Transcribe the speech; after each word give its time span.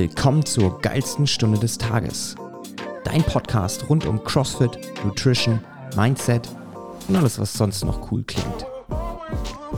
Willkommen 0.00 0.46
zur 0.46 0.80
geilsten 0.80 1.26
Stunde 1.26 1.58
des 1.58 1.76
Tages. 1.76 2.36
Dein 3.02 3.24
Podcast 3.24 3.90
rund 3.90 4.06
um 4.06 4.22
CrossFit, 4.22 4.78
Nutrition, 5.04 5.58
Mindset 5.96 6.48
und 7.08 7.16
alles, 7.16 7.40
was 7.40 7.52
sonst 7.52 7.84
noch 7.84 8.12
cool 8.12 8.22
klingt. 8.22 8.64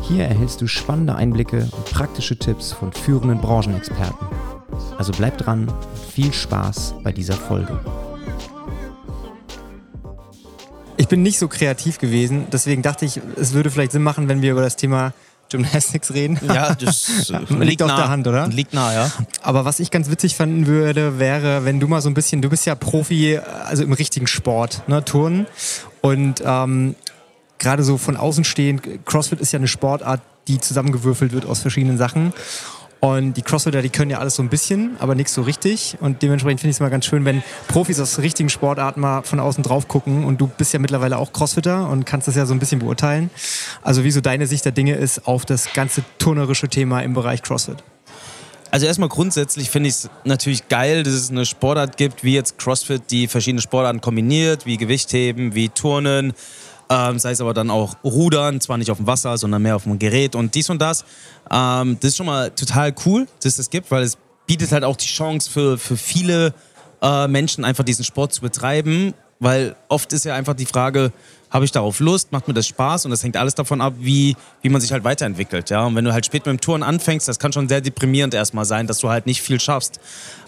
Hier 0.02 0.26
erhältst 0.26 0.60
du 0.60 0.66
spannende 0.66 1.14
Einblicke 1.14 1.66
und 1.74 1.84
praktische 1.86 2.38
Tipps 2.38 2.70
von 2.70 2.92
führenden 2.92 3.40
Branchenexperten. 3.40 4.26
Also 4.98 5.10
bleib 5.16 5.38
dran 5.38 5.68
und 5.68 5.98
viel 6.12 6.34
Spaß 6.34 6.96
bei 7.02 7.12
dieser 7.12 7.36
Folge. 7.36 7.80
Ich 10.98 11.08
bin 11.08 11.22
nicht 11.22 11.38
so 11.38 11.48
kreativ 11.48 11.96
gewesen, 11.96 12.44
deswegen 12.52 12.82
dachte 12.82 13.06
ich, 13.06 13.22
es 13.36 13.54
würde 13.54 13.70
vielleicht 13.70 13.92
Sinn 13.92 14.02
machen, 14.02 14.28
wenn 14.28 14.42
wir 14.42 14.52
über 14.52 14.60
das 14.60 14.76
Thema 14.76 15.14
Gymnastics 15.50 16.12
reden. 16.14 16.38
Ja, 16.46 16.74
das 16.74 17.30
äh, 17.30 17.38
liegt, 17.38 17.50
liegt 17.50 17.82
auf 17.82 17.88
nah. 17.88 17.96
der 17.96 18.08
Hand, 18.08 18.26
oder? 18.26 18.46
Liegt 18.48 18.72
nah, 18.72 18.92
ja. 18.92 19.10
Aber 19.42 19.64
was 19.64 19.80
ich 19.80 19.90
ganz 19.90 20.10
witzig 20.10 20.36
fanden 20.36 20.66
würde, 20.66 21.18
wäre, 21.18 21.64
wenn 21.64 21.80
du 21.80 21.88
mal 21.88 22.00
so 22.00 22.08
ein 22.08 22.14
bisschen, 22.14 22.40
du 22.40 22.48
bist 22.48 22.66
ja 22.66 22.74
Profi, 22.74 23.38
also 23.38 23.82
im 23.82 23.92
richtigen 23.92 24.26
Sport, 24.26 24.82
ne, 24.88 25.04
Turnen. 25.04 25.46
Und 26.00 26.42
ähm, 26.44 26.94
gerade 27.58 27.82
so 27.82 27.98
von 27.98 28.16
außen 28.16 28.44
stehend, 28.44 28.82
CrossFit 29.04 29.40
ist 29.40 29.52
ja 29.52 29.58
eine 29.58 29.68
Sportart, 29.68 30.20
die 30.48 30.58
zusammengewürfelt 30.58 31.32
wird 31.32 31.46
aus 31.46 31.60
verschiedenen 31.60 31.98
Sachen. 31.98 32.32
Und 33.00 33.34
die 33.38 33.42
Crossfitter, 33.42 33.80
die 33.80 33.88
können 33.88 34.10
ja 34.10 34.18
alles 34.18 34.36
so 34.36 34.42
ein 34.42 34.50
bisschen, 34.50 34.96
aber 34.98 35.14
nichts 35.14 35.32
so 35.32 35.40
richtig. 35.40 35.96
Und 36.00 36.20
dementsprechend 36.20 36.60
finde 36.60 36.70
ich 36.70 36.76
es 36.76 36.80
mal 36.80 36.90
ganz 36.90 37.06
schön, 37.06 37.24
wenn 37.24 37.42
Profis 37.66 37.98
aus 37.98 38.18
richtigen 38.18 38.50
Sportarten 38.50 39.00
mal 39.00 39.22
von 39.22 39.40
außen 39.40 39.64
drauf 39.64 39.88
gucken. 39.88 40.24
Und 40.24 40.38
du 40.38 40.46
bist 40.46 40.74
ja 40.74 40.78
mittlerweile 40.78 41.16
auch 41.16 41.32
Crossfitter 41.32 41.88
und 41.88 42.04
kannst 42.04 42.28
das 42.28 42.36
ja 42.36 42.44
so 42.44 42.52
ein 42.52 42.58
bisschen 42.58 42.80
beurteilen. 42.80 43.30
Also 43.82 44.04
wie 44.04 44.10
so 44.10 44.20
deine 44.20 44.46
Sicht 44.46 44.66
der 44.66 44.72
Dinge 44.72 44.96
ist 44.96 45.26
auf 45.26 45.46
das 45.46 45.72
ganze 45.72 46.04
turnerische 46.18 46.68
Thema 46.68 47.00
im 47.00 47.14
Bereich 47.14 47.42
Crossfit. 47.42 47.82
Also 48.70 48.86
erstmal 48.86 49.08
grundsätzlich 49.08 49.70
finde 49.70 49.88
ich 49.88 49.96
es 49.96 50.10
natürlich 50.24 50.68
geil, 50.68 51.02
dass 51.02 51.14
es 51.14 51.30
eine 51.30 51.44
Sportart 51.44 51.96
gibt, 51.96 52.22
wie 52.22 52.34
jetzt 52.34 52.58
CrossFit, 52.58 53.02
die 53.10 53.26
verschiedene 53.26 53.62
Sportarten 53.62 54.00
kombiniert, 54.00 54.64
wie 54.64 54.76
Gewichtheben, 54.76 55.54
wie 55.54 55.70
Turnen, 55.70 56.34
ähm, 56.90 57.18
sei 57.20 57.30
es 57.30 57.40
aber 57.40 57.54
dann 57.54 57.70
auch 57.70 57.94
Rudern, 58.02 58.60
zwar 58.60 58.76
nicht 58.76 58.90
auf 58.90 58.98
dem 58.98 59.06
Wasser, 59.06 59.38
sondern 59.38 59.62
mehr 59.62 59.76
auf 59.76 59.84
dem 59.84 59.98
Gerät 59.98 60.34
und 60.34 60.54
dies 60.54 60.68
und 60.68 60.82
das. 60.82 61.04
Ähm, 61.50 61.96
das 62.00 62.10
ist 62.10 62.16
schon 62.16 62.26
mal 62.26 62.50
total 62.50 62.92
cool, 63.06 63.26
dass 63.36 63.52
es 63.52 63.56
das 63.56 63.70
gibt, 63.70 63.90
weil 63.90 64.02
es 64.02 64.18
bietet 64.46 64.72
halt 64.72 64.82
auch 64.82 64.96
die 64.96 65.06
Chance 65.06 65.48
für, 65.48 65.78
für 65.78 65.96
viele 65.96 66.52
äh, 67.00 67.28
Menschen 67.28 67.64
einfach 67.64 67.84
diesen 67.84 68.04
Sport 68.04 68.32
zu 68.32 68.40
betreiben, 68.40 69.14
weil 69.38 69.76
oft 69.88 70.12
ist 70.12 70.24
ja 70.24 70.34
einfach 70.34 70.54
die 70.54 70.66
Frage, 70.66 71.12
habe 71.50 71.64
ich 71.64 71.72
darauf 71.72 71.98
Lust, 72.00 72.30
macht 72.32 72.46
mir 72.46 72.54
das 72.54 72.68
Spaß 72.68 73.04
und 73.04 73.10
das 73.10 73.22
hängt 73.24 73.36
alles 73.36 73.54
davon 73.54 73.80
ab, 73.80 73.94
wie, 73.98 74.36
wie 74.62 74.68
man 74.68 74.80
sich 74.80 74.92
halt 74.92 75.02
weiterentwickelt. 75.02 75.68
Ja? 75.70 75.84
Und 75.84 75.96
wenn 75.96 76.04
du 76.04 76.12
halt 76.12 76.24
spät 76.24 76.46
mit 76.46 76.54
dem 76.54 76.60
Touren 76.60 76.82
anfängst, 76.82 77.26
das 77.26 77.38
kann 77.38 77.52
schon 77.52 77.68
sehr 77.68 77.80
deprimierend 77.80 78.34
erstmal 78.34 78.64
sein, 78.64 78.86
dass 78.86 78.98
du 78.98 79.08
halt 79.08 79.26
nicht 79.26 79.42
viel 79.42 79.58
schaffst. 79.58 79.98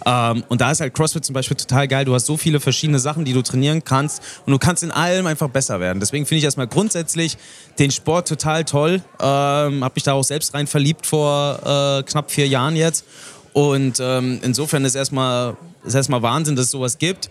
Ähm, 0.06 0.45
und 0.48 0.61
da 0.61 0.70
ist 0.70 0.80
halt 0.80 0.95
CrossFit 0.95 1.25
zum 1.25 1.34
Beispiel 1.34 1.56
total 1.56 1.89
geil. 1.89 2.05
Du 2.05 2.14
hast 2.14 2.27
so 2.27 2.36
viele 2.36 2.61
verschiedene 2.61 3.00
Sachen, 3.00 3.25
die 3.25 3.33
du 3.33 3.42
trainieren 3.42 3.83
kannst 3.83 4.23
und 4.47 4.53
du 4.53 4.58
kannst 4.58 4.84
in 4.84 4.92
allem 4.92 5.27
einfach 5.27 5.48
besser 5.48 5.80
werden. 5.80 5.98
Deswegen 5.98 6.25
finde 6.25 6.39
ich 6.39 6.45
erstmal 6.45 6.69
grundsätzlich 6.69 7.36
den 7.78 7.91
Sport 7.91 8.28
total 8.28 8.64
toll. 8.64 9.03
Ähm, 9.20 9.83
habe 9.83 9.92
mich 9.95 10.05
da 10.05 10.12
auch 10.12 10.25
selbst 10.25 10.55
rein 10.55 10.69
verliebt 10.69 11.06
vor 11.06 11.58
äh, 11.64 12.03
knapp 12.05 12.30
vier 12.30 12.47
Jahren 12.47 12.77
jetzt. 12.77 13.05
Und 13.53 13.98
ähm, 14.00 14.39
insofern 14.42 14.84
ist 14.84 14.95
erstmal, 14.95 15.56
ist 15.84 15.95
erstmal 15.95 16.23
Wahnsinn, 16.23 16.56
dass 16.56 16.67
es 16.67 16.70
sowas 16.70 16.98
gibt 16.98 17.28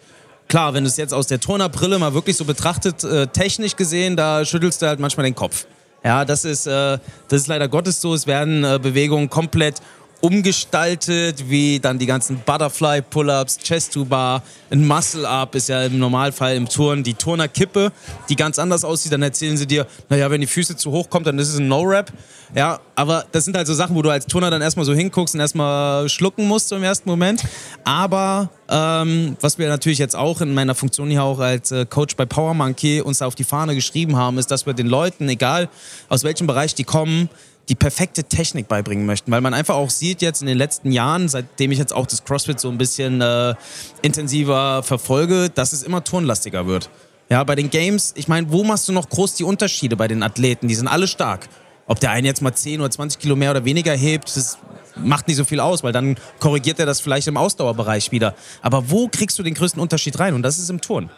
klar, 0.51 0.73
wenn 0.73 0.83
du 0.83 0.89
es 0.89 0.97
jetzt 0.97 1.13
aus 1.13 1.27
der 1.27 1.39
Turnerbrille 1.39 1.97
mal 1.97 2.13
wirklich 2.13 2.35
so 2.35 2.43
betrachtet, 2.43 3.05
äh, 3.05 3.25
technisch 3.27 3.77
gesehen, 3.77 4.17
da 4.17 4.43
schüttelst 4.43 4.81
du 4.81 4.85
halt 4.85 4.99
manchmal 4.99 5.23
den 5.23 5.33
Kopf. 5.33 5.65
Ja, 6.03 6.25
das 6.25 6.43
ist, 6.43 6.67
äh, 6.67 6.97
das 7.29 7.41
ist 7.41 7.47
leider 7.47 7.69
Gottes 7.69 8.01
so. 8.01 8.13
Es 8.13 8.27
werden 8.27 8.65
äh, 8.65 8.77
Bewegungen 8.77 9.29
komplett 9.29 9.75
umgestaltet, 10.19 11.49
wie 11.49 11.79
dann 11.79 11.97
die 11.97 12.05
ganzen 12.05 12.39
Butterfly 12.45 13.01
Pull-ups, 13.01 13.59
Chest 13.59 13.93
to 13.93 14.03
Bar, 14.03 14.43
ein 14.69 14.85
Muscle 14.85 15.25
Up 15.25 15.55
ist 15.55 15.69
ja 15.69 15.83
im 15.83 15.99
Normalfall 15.99 16.55
im 16.55 16.67
Turn 16.67 17.03
die 17.03 17.13
Turnerkippe, 17.13 17.91
die 18.29 18.35
ganz 18.35 18.59
anders 18.59 18.83
aussieht. 18.83 19.11
Dann 19.11 19.23
erzählen 19.23 19.57
sie 19.57 19.67
dir, 19.67 19.87
naja, 20.09 20.29
wenn 20.29 20.41
die 20.41 20.47
Füße 20.47 20.75
zu 20.75 20.91
hoch 20.91 21.09
kommen, 21.09 21.25
dann 21.25 21.39
ist 21.39 21.49
es 21.49 21.59
ein 21.59 21.67
No-Rap. 21.67 22.11
Ja, 22.53 22.79
aber 22.95 23.25
das 23.31 23.45
sind 23.45 23.55
halt 23.55 23.67
so 23.67 23.73
Sachen, 23.73 23.95
wo 23.95 24.01
du 24.01 24.09
als 24.09 24.25
Turner 24.25 24.51
dann 24.51 24.61
erstmal 24.61 24.85
so 24.85 24.93
hinguckst 24.93 25.33
und 25.35 25.41
erstmal 25.41 26.07
schlucken 26.09 26.47
musst 26.47 26.71
im 26.71 26.83
ersten 26.83 27.09
Moment. 27.09 27.43
Aber 27.91 28.49
ähm, 28.69 29.35
was 29.41 29.57
wir 29.57 29.67
natürlich 29.67 29.97
jetzt 29.97 30.15
auch 30.15 30.39
in 30.39 30.53
meiner 30.53 30.75
Funktion 30.75 31.09
hier 31.09 31.25
auch 31.25 31.39
als 31.39 31.73
äh, 31.73 31.85
Coach 31.85 32.15
bei 32.15 32.25
Power 32.25 32.53
Monkey 32.53 33.01
uns 33.01 33.21
auf 33.21 33.35
die 33.35 33.43
Fahne 33.43 33.75
geschrieben 33.75 34.15
haben, 34.15 34.37
ist, 34.37 34.49
dass 34.49 34.65
wir 34.65 34.71
den 34.73 34.87
Leuten, 34.87 35.27
egal 35.27 35.67
aus 36.07 36.23
welchem 36.23 36.47
Bereich 36.47 36.73
die 36.73 36.85
kommen, 36.85 37.27
die 37.67 37.75
perfekte 37.75 38.23
Technik 38.23 38.69
beibringen 38.69 39.05
möchten, 39.05 39.29
weil 39.29 39.41
man 39.41 39.53
einfach 39.53 39.75
auch 39.75 39.89
sieht 39.89 40.21
jetzt 40.21 40.39
in 40.39 40.47
den 40.47 40.57
letzten 40.57 40.93
Jahren, 40.93 41.27
seitdem 41.27 41.73
ich 41.73 41.79
jetzt 41.79 41.91
auch 41.91 42.07
das 42.07 42.23
CrossFit 42.23 42.61
so 42.61 42.69
ein 42.69 42.77
bisschen 42.77 43.19
äh, 43.19 43.55
intensiver 44.01 44.83
verfolge, 44.83 45.49
dass 45.49 45.73
es 45.73 45.83
immer 45.83 46.01
turnlastiger 46.01 46.67
wird. 46.67 46.89
Ja, 47.29 47.43
bei 47.43 47.55
den 47.55 47.69
Games, 47.69 48.13
ich 48.15 48.29
meine, 48.29 48.49
wo 48.53 48.63
machst 48.63 48.87
du 48.87 48.93
noch 48.93 49.09
groß 49.09 49.33
die 49.33 49.43
Unterschiede 49.43 49.97
bei 49.97 50.07
den 50.07 50.23
Athleten? 50.23 50.69
Die 50.69 50.75
sind 50.75 50.87
alle 50.87 51.09
stark. 51.09 51.49
Ob 51.87 51.99
der 51.99 52.11
eine 52.11 52.25
jetzt 52.25 52.41
mal 52.41 52.53
10 52.53 52.79
oder 52.79 52.89
20 52.89 53.19
Kilo 53.19 53.35
mehr 53.35 53.51
oder 53.51 53.65
weniger 53.65 53.93
hebt, 53.93 54.33
das 54.33 54.57
macht 54.95 55.27
nicht 55.27 55.37
so 55.37 55.45
viel 55.45 55.59
aus, 55.59 55.83
weil 55.83 55.91
dann 55.91 56.15
korrigiert 56.39 56.79
er 56.79 56.85
das 56.85 57.01
vielleicht 57.01 57.27
im 57.27 57.37
Ausdauerbereich 57.37 58.11
wieder. 58.11 58.35
Aber 58.61 58.89
wo 58.89 59.07
kriegst 59.07 59.37
du 59.39 59.43
den 59.43 59.53
größten 59.53 59.81
Unterschied 59.81 60.19
rein? 60.19 60.33
Und 60.33 60.43
das 60.43 60.57
ist 60.59 60.69
im 60.69 60.81
Turn. 60.81 61.09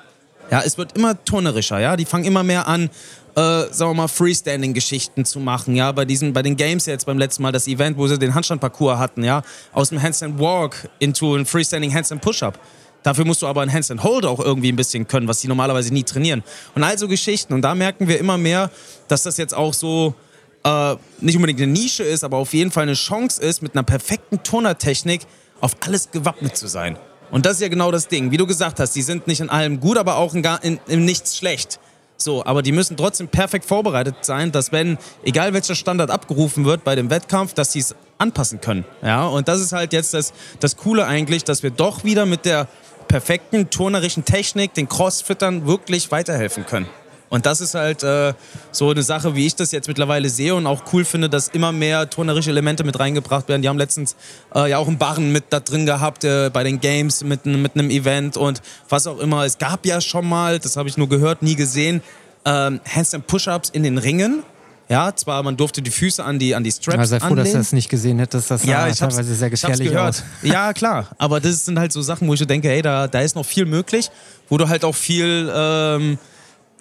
Ja, 0.52 0.62
es 0.62 0.78
wird 0.78 0.96
immer 0.98 1.24
turnerischer, 1.24 1.80
ja. 1.80 1.96
Die 1.96 2.06
fangen 2.06 2.26
immer 2.26 2.44
mehr 2.44 2.68
an, 2.68 2.90
äh, 3.36 3.40
sagen 3.72 3.92
wir 3.92 3.94
mal, 3.94 4.08
Freestanding-Geschichten 4.08 5.26
zu 5.26 5.40
machen, 5.40 5.76
ja, 5.76 5.92
bei 5.92 6.06
diesen, 6.06 6.34
bei 6.34 6.42
den 6.44 6.56
Games 6.56 6.86
jetzt 6.86 7.06
beim 7.06 7.18
letzten 7.18 7.44
Mal, 7.44 7.52
das 7.52 7.68
Event, 7.68 7.98
wo 7.98 8.08
sie 8.08 8.20
den 8.20 8.36
Handstand-Parcours 8.36 9.00
hatten, 9.00 9.24
ja, 9.24 9.42
aus 9.72 9.90
dem 9.90 10.02
Handstand 10.02 10.40
Walk 10.40 10.90
into 11.00 11.36
ein 11.36 11.46
Freestanding 11.46 11.94
Handstand 11.94 12.22
Push-Up. 12.22 12.60
Dafür 13.02 13.26
musst 13.26 13.42
du 13.42 13.48
aber 13.48 13.62
ein 13.62 13.72
Handstand 13.72 14.04
Hold 14.04 14.26
auch 14.26 14.40
irgendwie 14.40 14.72
ein 14.72 14.76
bisschen 14.76 15.08
können, 15.08 15.28
was 15.28 15.42
sie 15.42 15.48
normalerweise 15.48 15.94
nie 15.94 16.04
trainieren. 16.04 16.42
Und 16.74 16.84
all 16.84 16.98
so 16.98 17.08
Geschichten. 17.08 17.54
Und 17.54 17.62
da 17.62 17.76
merken 17.76 18.08
wir 18.08 18.18
immer 18.18 18.38
mehr, 18.38 18.72
dass 19.10 19.24
das 19.24 19.38
jetzt 19.38 19.54
auch 19.54 19.74
so 19.74 20.16
äh, 20.64 20.96
nicht 21.20 21.36
unbedingt 21.36 21.62
eine 21.62 21.72
Nische 21.72 22.04
ist, 22.04 22.24
aber 22.24 22.38
auf 22.38 22.54
jeden 22.54 22.72
Fall 22.72 22.84
eine 22.84 22.94
Chance 22.94 23.42
ist, 23.42 23.62
mit 23.62 23.76
einer 23.76 23.84
perfekten 23.84 24.44
Turnertechnik 24.44 25.22
auf 25.62 25.76
alles 25.82 26.12
gewappnet 26.12 26.58
zu 26.58 26.68
sein. 26.68 26.98
Und 27.32 27.46
das 27.46 27.54
ist 27.54 27.62
ja 27.62 27.68
genau 27.68 27.92
das 27.92 28.08
Ding. 28.08 28.32
Wie 28.32 28.38
du 28.38 28.46
gesagt 28.46 28.80
hast, 28.80 28.96
die 28.96 29.02
sind 29.02 29.28
nicht 29.28 29.40
in 29.40 29.50
allem 29.50 29.80
gut, 29.80 29.98
aber 29.98 30.18
auch 30.18 30.36
in, 30.36 30.44
in, 30.62 30.80
in 30.88 31.06
nichts 31.06 31.38
schlecht. 31.38 31.80
So, 32.18 32.46
aber 32.46 32.62
die 32.62 32.72
müssen 32.72 32.96
trotzdem 32.96 33.28
perfekt 33.28 33.66
vorbereitet 33.66 34.18
sein, 34.22 34.52
dass 34.52 34.72
wenn, 34.72 34.98
egal 35.24 35.54
welcher 35.54 35.76
Standard 35.76 36.12
abgerufen 36.12 36.64
wird 36.64 36.84
bei 36.84 36.96
dem 36.96 37.10
Wettkampf, 37.10 37.54
dass 37.54 37.72
sie 37.72 37.80
es 37.80 37.96
anpassen 38.18 38.62
können. 38.62 38.86
Ja, 39.02 39.26
und 39.26 39.48
das 39.48 39.60
ist 39.60 39.74
halt 39.74 39.94
jetzt 39.94 40.14
das, 40.14 40.32
das 40.60 40.78
Coole 40.78 41.06
eigentlich, 41.06 41.44
dass 41.44 41.64
wir 41.64 41.72
doch 41.72 42.04
wieder 42.04 42.26
mit 42.26 42.46
der 42.46 42.68
perfekten 43.08 43.70
turnerischen 43.70 44.26
Technik 44.26 44.74
den 44.74 44.88
Crossfittern 44.88 45.68
wirklich 45.68 46.12
weiterhelfen 46.12 46.66
können. 46.66 46.88
Und 47.34 47.48
das 47.48 47.62
ist 47.62 47.74
halt 47.74 48.04
äh, 48.04 48.36
so 48.72 48.92
eine 48.92 49.02
Sache, 49.02 49.34
wie 49.34 49.48
ich 49.48 49.56
das 49.56 49.72
jetzt 49.72 49.88
mittlerweile 49.88 50.30
sehe 50.30 50.54
und 50.54 50.68
auch 50.68 50.84
cool 50.94 51.04
finde, 51.04 51.30
dass 51.30 51.48
immer 51.48 51.72
mehr 51.72 52.08
turnerische 52.08 52.52
Elemente 52.52 52.84
mit 52.84 53.00
reingebracht 53.00 53.50
werden. 53.50 53.64
Die 53.64 53.70
haben 53.70 53.80
letztens 53.80 54.16
äh, 54.54 54.70
ja 54.70 54.78
auch 54.78 54.88
einen 54.88 55.00
Barren 55.00 55.32
mit 55.32 55.46
da 55.50 55.60
drin 55.60 55.88
gehabt 55.88 56.24
äh, 56.26 56.52
bei 56.54 56.64
den 56.64 56.80
Games 56.80 57.24
mit, 57.24 57.48
mit 57.48 57.74
einem 57.74 57.90
Event 57.90 58.38
und 58.38 58.62
was 58.88 59.08
auch 59.08 59.18
immer. 59.18 59.46
Es 59.46 59.58
gab 59.58 59.84
ja 59.88 60.00
schon 60.00 60.30
mal, 60.30 60.60
das 60.60 60.78
habe 60.78 60.88
ich 60.90 60.96
nur 60.96 61.10
gehört, 61.10 61.42
nie 61.42 61.56
gesehen, 61.56 62.04
ähm, 62.46 62.80
Handstand 62.88 63.26
Push-Ups 63.26 63.72
in 63.72 63.82
den 63.82 63.98
Ringen. 63.98 64.44
Ja, 64.88 65.16
zwar 65.16 65.42
man 65.42 65.58
durfte 65.58 65.82
die 65.82 65.90
Füße 65.90 66.24
an 66.24 66.38
die, 66.38 66.54
an 66.54 66.64
die 66.64 66.72
Straps 66.72 66.98
ja, 66.98 67.06
sei 67.08 67.20
froh, 67.20 67.30
anlehnen. 67.30 67.46
dass 67.46 67.52
du 67.54 67.58
das 67.58 67.72
nicht 67.74 67.90
gesehen 67.90 68.20
hättest. 68.20 68.52
Das 68.52 68.64
ja, 68.64 68.88
ich 68.88 69.00
teilweise 69.00 69.34
sehr 69.34 69.50
gefährlich 69.50 69.90
gehört. 69.90 70.10
Aus. 70.10 70.24
Ja, 70.44 70.72
klar. 70.72 71.08
Aber 71.18 71.40
das 71.40 71.66
sind 71.66 71.80
halt 71.80 71.94
so 71.94 72.04
Sachen, 72.04 72.28
wo 72.28 72.36
ich 72.36 72.46
denke, 72.46 72.68
hey, 72.68 72.84
da, 72.84 73.08
da 73.08 73.22
ist 73.22 73.36
noch 73.36 73.46
viel 73.46 73.66
möglich, 73.66 74.12
wo 74.50 74.58
du 74.60 74.70
halt 74.70 74.86
auch 74.86 74.94
viel 74.94 75.52
ähm, 75.52 76.20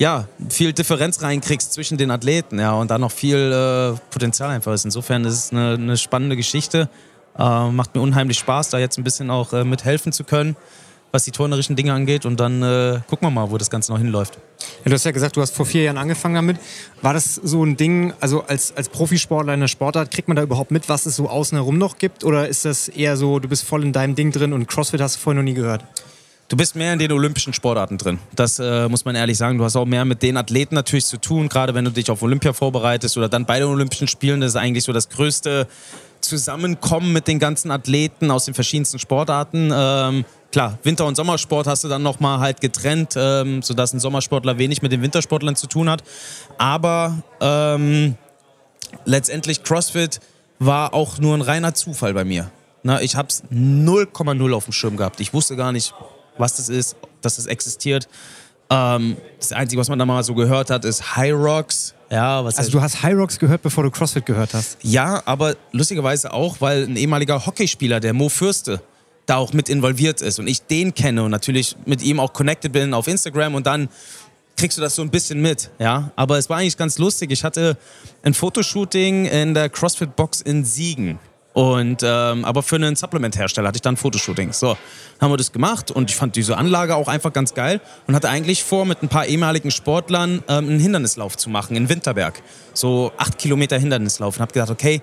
ja, 0.02 0.26
viel 0.48 0.72
Differenz 0.72 1.22
reinkriegst 1.22 1.72
zwischen 1.72 1.96
den 1.96 2.10
Athleten, 2.10 2.58
ja, 2.58 2.72
und 2.72 2.90
da 2.90 2.98
noch 2.98 3.12
viel 3.12 3.36
äh, 3.36 3.96
Potenzial 4.10 4.50
einfach 4.50 4.72
ist. 4.72 4.84
Insofern 4.84 5.24
ist 5.24 5.34
es 5.34 5.52
eine, 5.52 5.74
eine 5.74 5.96
spannende 5.96 6.34
Geschichte. 6.34 6.88
Äh, 7.38 7.70
macht 7.70 7.94
mir 7.94 8.00
unheimlich 8.00 8.36
Spaß, 8.40 8.70
da 8.70 8.80
jetzt 8.80 8.98
ein 8.98 9.04
bisschen 9.04 9.30
auch 9.30 9.52
äh, 9.52 9.62
mithelfen 9.62 10.10
zu 10.10 10.24
können, 10.24 10.56
was 11.12 11.22
die 11.22 11.30
turnerischen 11.30 11.76
Dinge 11.76 11.92
angeht. 11.92 12.26
Und 12.26 12.40
dann 12.40 12.64
äh, 12.64 12.98
gucken 13.08 13.28
wir 13.28 13.30
mal, 13.30 13.52
wo 13.52 13.58
das 13.58 13.70
Ganze 13.70 13.92
noch 13.92 13.98
hinläuft. 13.98 14.40
Ja, 14.84 14.86
du 14.86 14.92
hast 14.92 15.04
ja 15.04 15.12
gesagt, 15.12 15.36
du 15.36 15.40
hast 15.40 15.54
vor 15.54 15.66
vier 15.66 15.84
Jahren 15.84 15.98
angefangen 15.98 16.34
damit. 16.34 16.56
War 17.00 17.14
das 17.14 17.36
so 17.36 17.64
ein 17.64 17.76
Ding, 17.76 18.12
also 18.18 18.42
als, 18.42 18.76
als 18.76 18.88
Profisportler 18.88 19.54
in 19.54 19.60
der 19.60 19.68
Sportart, 19.68 20.10
kriegt 20.10 20.26
man 20.26 20.36
da 20.36 20.42
überhaupt 20.42 20.72
mit, 20.72 20.88
was 20.88 21.06
es 21.06 21.14
so 21.14 21.28
außen 21.28 21.56
herum 21.56 21.78
noch 21.78 21.98
gibt? 21.98 22.24
Oder 22.24 22.48
ist 22.48 22.64
das 22.64 22.88
eher 22.88 23.16
so, 23.16 23.38
du 23.38 23.48
bist 23.48 23.62
voll 23.64 23.84
in 23.84 23.92
deinem 23.92 24.16
Ding 24.16 24.32
drin 24.32 24.52
und 24.52 24.66
CrossFit 24.66 25.00
hast 25.00 25.14
du 25.14 25.20
vorher 25.20 25.40
noch 25.40 25.48
nie 25.48 25.54
gehört? 25.54 25.84
Du 26.52 26.58
bist 26.58 26.76
mehr 26.76 26.92
in 26.92 26.98
den 26.98 27.10
olympischen 27.12 27.54
Sportarten 27.54 27.96
drin. 27.96 28.18
Das 28.36 28.58
äh, 28.58 28.86
muss 28.86 29.06
man 29.06 29.14
ehrlich 29.14 29.38
sagen. 29.38 29.56
Du 29.56 29.64
hast 29.64 29.74
auch 29.74 29.86
mehr 29.86 30.04
mit 30.04 30.22
den 30.22 30.36
Athleten 30.36 30.74
natürlich 30.74 31.06
zu 31.06 31.16
tun, 31.16 31.48
gerade 31.48 31.74
wenn 31.74 31.86
du 31.86 31.90
dich 31.90 32.10
auf 32.10 32.20
Olympia 32.20 32.52
vorbereitest 32.52 33.16
oder 33.16 33.30
dann 33.30 33.46
bei 33.46 33.58
den 33.58 33.68
Olympischen 33.68 34.06
Spielen. 34.06 34.42
Das 34.42 34.50
ist 34.50 34.56
eigentlich 34.56 34.84
so 34.84 34.92
das 34.92 35.08
größte 35.08 35.66
Zusammenkommen 36.20 37.10
mit 37.14 37.26
den 37.26 37.38
ganzen 37.38 37.70
Athleten 37.70 38.30
aus 38.30 38.44
den 38.44 38.52
verschiedensten 38.52 38.98
Sportarten. 38.98 39.72
Ähm, 39.74 40.26
klar, 40.52 40.78
Winter- 40.82 41.06
und 41.06 41.14
Sommersport 41.14 41.66
hast 41.66 41.84
du 41.84 41.88
dann 41.88 42.02
nochmal 42.02 42.40
halt 42.40 42.60
getrennt, 42.60 43.14
ähm, 43.16 43.62
sodass 43.62 43.94
ein 43.94 44.00
Sommersportler 44.00 44.58
wenig 44.58 44.82
mit 44.82 44.92
den 44.92 45.00
Wintersportlern 45.00 45.56
zu 45.56 45.68
tun 45.68 45.88
hat. 45.88 46.04
Aber 46.58 47.22
ähm, 47.40 48.16
letztendlich 49.06 49.62
CrossFit 49.62 50.20
war 50.58 50.92
auch 50.92 51.16
nur 51.16 51.34
ein 51.34 51.40
reiner 51.40 51.72
Zufall 51.72 52.12
bei 52.12 52.26
mir. 52.26 52.50
Na, 52.82 53.00
ich 53.00 53.16
habe 53.16 53.28
es 53.28 53.42
0,0 53.50 54.52
auf 54.52 54.64
dem 54.64 54.72
Schirm 54.74 54.98
gehabt. 54.98 55.18
Ich 55.20 55.32
wusste 55.32 55.56
gar 55.56 55.72
nicht, 55.72 55.94
was 56.38 56.56
das 56.56 56.68
ist, 56.68 56.96
dass 57.20 57.38
es 57.38 57.44
das 57.44 57.46
existiert. 57.46 58.08
Ähm, 58.70 59.16
das 59.38 59.52
Einzige, 59.52 59.80
was 59.80 59.88
man 59.88 59.98
da 59.98 60.06
mal 60.06 60.22
so 60.22 60.34
gehört 60.34 60.70
hat, 60.70 60.84
ist 60.84 61.16
High 61.16 61.34
Rocks. 61.34 61.94
Ja, 62.10 62.44
was 62.44 62.58
also 62.58 62.70
du 62.70 62.80
hast 62.80 63.02
High 63.02 63.14
Rocks 63.14 63.38
gehört, 63.38 63.62
bevor 63.62 63.84
du 63.84 63.90
CrossFit 63.90 64.26
gehört 64.26 64.54
hast? 64.54 64.78
Ja, 64.82 65.22
aber 65.24 65.56
lustigerweise 65.72 66.32
auch, 66.32 66.60
weil 66.60 66.84
ein 66.84 66.96
ehemaliger 66.96 67.44
Hockeyspieler, 67.44 68.00
der 68.00 68.12
Mo 68.12 68.28
Fürste, 68.28 68.82
da 69.26 69.36
auch 69.36 69.52
mit 69.52 69.68
involviert 69.68 70.20
ist 70.20 70.38
und 70.38 70.46
ich 70.46 70.62
den 70.62 70.94
kenne 70.94 71.22
und 71.22 71.30
natürlich 71.30 71.76
mit 71.86 72.02
ihm 72.02 72.18
auch 72.18 72.32
connected 72.32 72.72
bin 72.72 72.92
auf 72.92 73.06
Instagram 73.06 73.54
und 73.54 73.66
dann 73.66 73.88
kriegst 74.56 74.78
du 74.78 74.82
das 74.82 74.94
so 74.94 75.02
ein 75.02 75.10
bisschen 75.10 75.40
mit, 75.40 75.70
ja. 75.78 76.12
Aber 76.16 76.38
es 76.38 76.48
war 76.50 76.58
eigentlich 76.58 76.76
ganz 76.76 76.98
lustig. 76.98 77.30
Ich 77.30 77.44
hatte 77.44 77.76
ein 78.22 78.34
Fotoshooting 78.34 79.26
in 79.26 79.54
der 79.54 79.68
CrossFit 79.68 80.14
Box 80.16 80.40
in 80.40 80.64
Siegen. 80.64 81.18
Und 81.52 82.02
ähm, 82.02 82.44
aber 82.44 82.62
für 82.62 82.76
einen 82.76 82.96
Supplement-Hersteller 82.96 83.68
hatte 83.68 83.76
ich 83.76 83.82
dann 83.82 83.96
Fotoshooting. 83.96 84.52
So, 84.52 84.76
haben 85.20 85.32
wir 85.32 85.36
das 85.36 85.52
gemacht 85.52 85.90
und 85.90 86.10
ich 86.10 86.16
fand 86.16 86.34
diese 86.34 86.56
Anlage 86.56 86.96
auch 86.96 87.08
einfach 87.08 87.32
ganz 87.32 87.52
geil 87.52 87.80
und 88.06 88.14
hatte 88.14 88.30
eigentlich 88.30 88.64
vor, 88.64 88.86
mit 88.86 89.02
ein 89.02 89.08
paar 89.08 89.26
ehemaligen 89.26 89.70
Sportlern 89.70 90.42
ähm, 90.48 90.68
einen 90.68 90.80
Hindernislauf 90.80 91.36
zu 91.36 91.50
machen 91.50 91.76
in 91.76 91.88
Winterberg. 91.88 92.42
So 92.72 93.12
acht 93.18 93.38
Kilometer 93.38 93.78
Hindernislauf. 93.78 94.36
Und 94.36 94.40
habe 94.40 94.52
gedacht, 94.52 94.70
okay, 94.70 95.02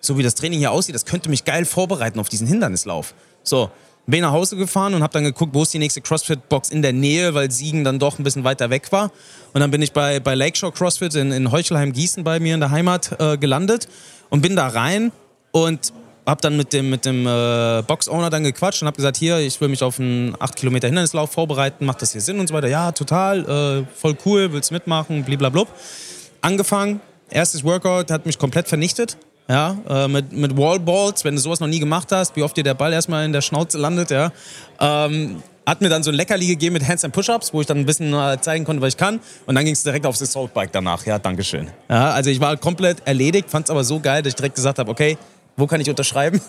so 0.00 0.16
wie 0.16 0.22
das 0.22 0.36
Training 0.36 0.60
hier 0.60 0.70
aussieht, 0.70 0.94
das 0.94 1.04
könnte 1.04 1.28
mich 1.28 1.44
geil 1.44 1.64
vorbereiten 1.64 2.20
auf 2.20 2.28
diesen 2.28 2.46
Hindernislauf. 2.46 3.14
So, 3.42 3.70
bin 4.06 4.22
nach 4.22 4.32
Hause 4.32 4.56
gefahren 4.56 4.94
und 4.94 5.02
habe 5.02 5.12
dann 5.12 5.24
geguckt, 5.24 5.52
wo 5.52 5.64
ist 5.64 5.74
die 5.74 5.78
nächste 5.78 6.00
CrossFit-Box 6.00 6.70
in 6.70 6.80
der 6.80 6.92
Nähe, 6.92 7.34
weil 7.34 7.50
Siegen 7.50 7.82
dann 7.82 7.98
doch 7.98 8.18
ein 8.18 8.22
bisschen 8.22 8.44
weiter 8.44 8.70
weg 8.70 8.90
war. 8.92 9.10
Und 9.52 9.60
dann 9.60 9.70
bin 9.72 9.82
ich 9.82 9.92
bei, 9.92 10.20
bei 10.20 10.34
Lakeshore 10.34 10.72
CrossFit 10.72 11.16
in, 11.16 11.32
in 11.32 11.50
Heuchelheim-Gießen 11.50 12.22
bei 12.22 12.38
mir 12.38 12.54
in 12.54 12.60
der 12.60 12.70
Heimat 12.70 13.20
äh, 13.20 13.36
gelandet 13.36 13.88
und 14.30 14.40
bin 14.40 14.54
da 14.54 14.68
rein 14.68 15.12
und 15.52 15.92
habe 16.28 16.40
dann 16.42 16.56
mit 16.56 16.72
dem, 16.74 16.90
mit 16.90 17.06
dem 17.06 17.26
äh, 17.26 17.82
Box-Owner 17.86 18.28
dann 18.28 18.44
gequatscht 18.44 18.82
und 18.82 18.86
habe 18.86 18.96
gesagt, 18.96 19.16
hier, 19.16 19.38
ich 19.38 19.58
will 19.60 19.68
mich 19.68 19.82
auf 19.82 19.98
einen 19.98 20.36
8 20.38 20.56
Kilometer 20.56 20.86
Hindernislauf 20.86 21.32
vorbereiten, 21.32 21.86
macht 21.86 22.02
das 22.02 22.12
hier 22.12 22.20
Sinn 22.20 22.38
und 22.38 22.48
so 22.48 22.54
weiter. 22.54 22.68
Ja, 22.68 22.92
total, 22.92 23.84
äh, 23.88 23.96
voll 23.98 24.16
cool, 24.26 24.52
willst 24.52 24.70
mitmachen, 24.70 25.24
blablabla. 25.24 25.64
Angefangen, 26.42 27.00
erstes 27.30 27.64
Workout 27.64 28.10
hat 28.10 28.26
mich 28.26 28.38
komplett 28.38 28.68
vernichtet. 28.68 29.16
Ja, 29.48 29.78
äh, 29.88 30.08
mit, 30.08 30.30
mit 30.32 30.58
Wallballs, 30.58 31.24
wenn 31.24 31.34
du 31.34 31.40
sowas 31.40 31.60
noch 31.60 31.68
nie 31.68 31.78
gemacht 31.78 32.12
hast, 32.12 32.36
wie 32.36 32.42
oft 32.42 32.54
dir 32.54 32.64
der 32.64 32.74
Ball 32.74 32.92
erstmal 32.92 33.24
in 33.24 33.32
der 33.32 33.40
Schnauze 33.40 33.78
landet, 33.78 34.10
ja. 34.10 34.30
Ähm, 34.78 35.42
hat 35.66 35.80
mir 35.80 35.88
dann 35.88 36.02
so 36.02 36.10
ein 36.10 36.14
Leckerli 36.14 36.46
gegeben 36.46 36.74
mit 36.74 36.86
Hands 36.86 37.02
and 37.04 37.14
Push-Ups, 37.14 37.54
wo 37.54 37.62
ich 37.62 37.66
dann 37.66 37.78
ein 37.78 37.86
bisschen 37.86 38.12
äh, 38.12 38.38
zeigen 38.40 38.64
konnte, 38.64 38.82
was 38.82 38.94
ich 38.94 38.96
kann. 38.98 39.20
Und 39.46 39.54
dann 39.54 39.64
ging 39.64 39.74
es 39.74 39.82
direkt 39.82 40.04
aufs 40.04 40.20
Assault 40.20 40.52
Bike 40.52 40.72
danach. 40.72 41.04
Ja, 41.06 41.18
Dankeschön. 41.18 41.68
Ja, 41.88 42.10
also 42.10 42.28
ich 42.28 42.40
war 42.40 42.56
komplett 42.58 43.06
erledigt, 43.06 43.50
fand 43.50 43.66
es 43.66 43.70
aber 43.70 43.84
so 43.84 44.00
geil, 44.00 44.22
dass 44.22 44.30
ich 44.30 44.36
direkt 44.36 44.54
gesagt 44.54 44.78
habe, 44.78 44.90
okay, 44.90 45.16
wo 45.58 45.66
kann 45.66 45.80
ich 45.80 45.90
unterschreiben? 45.90 46.40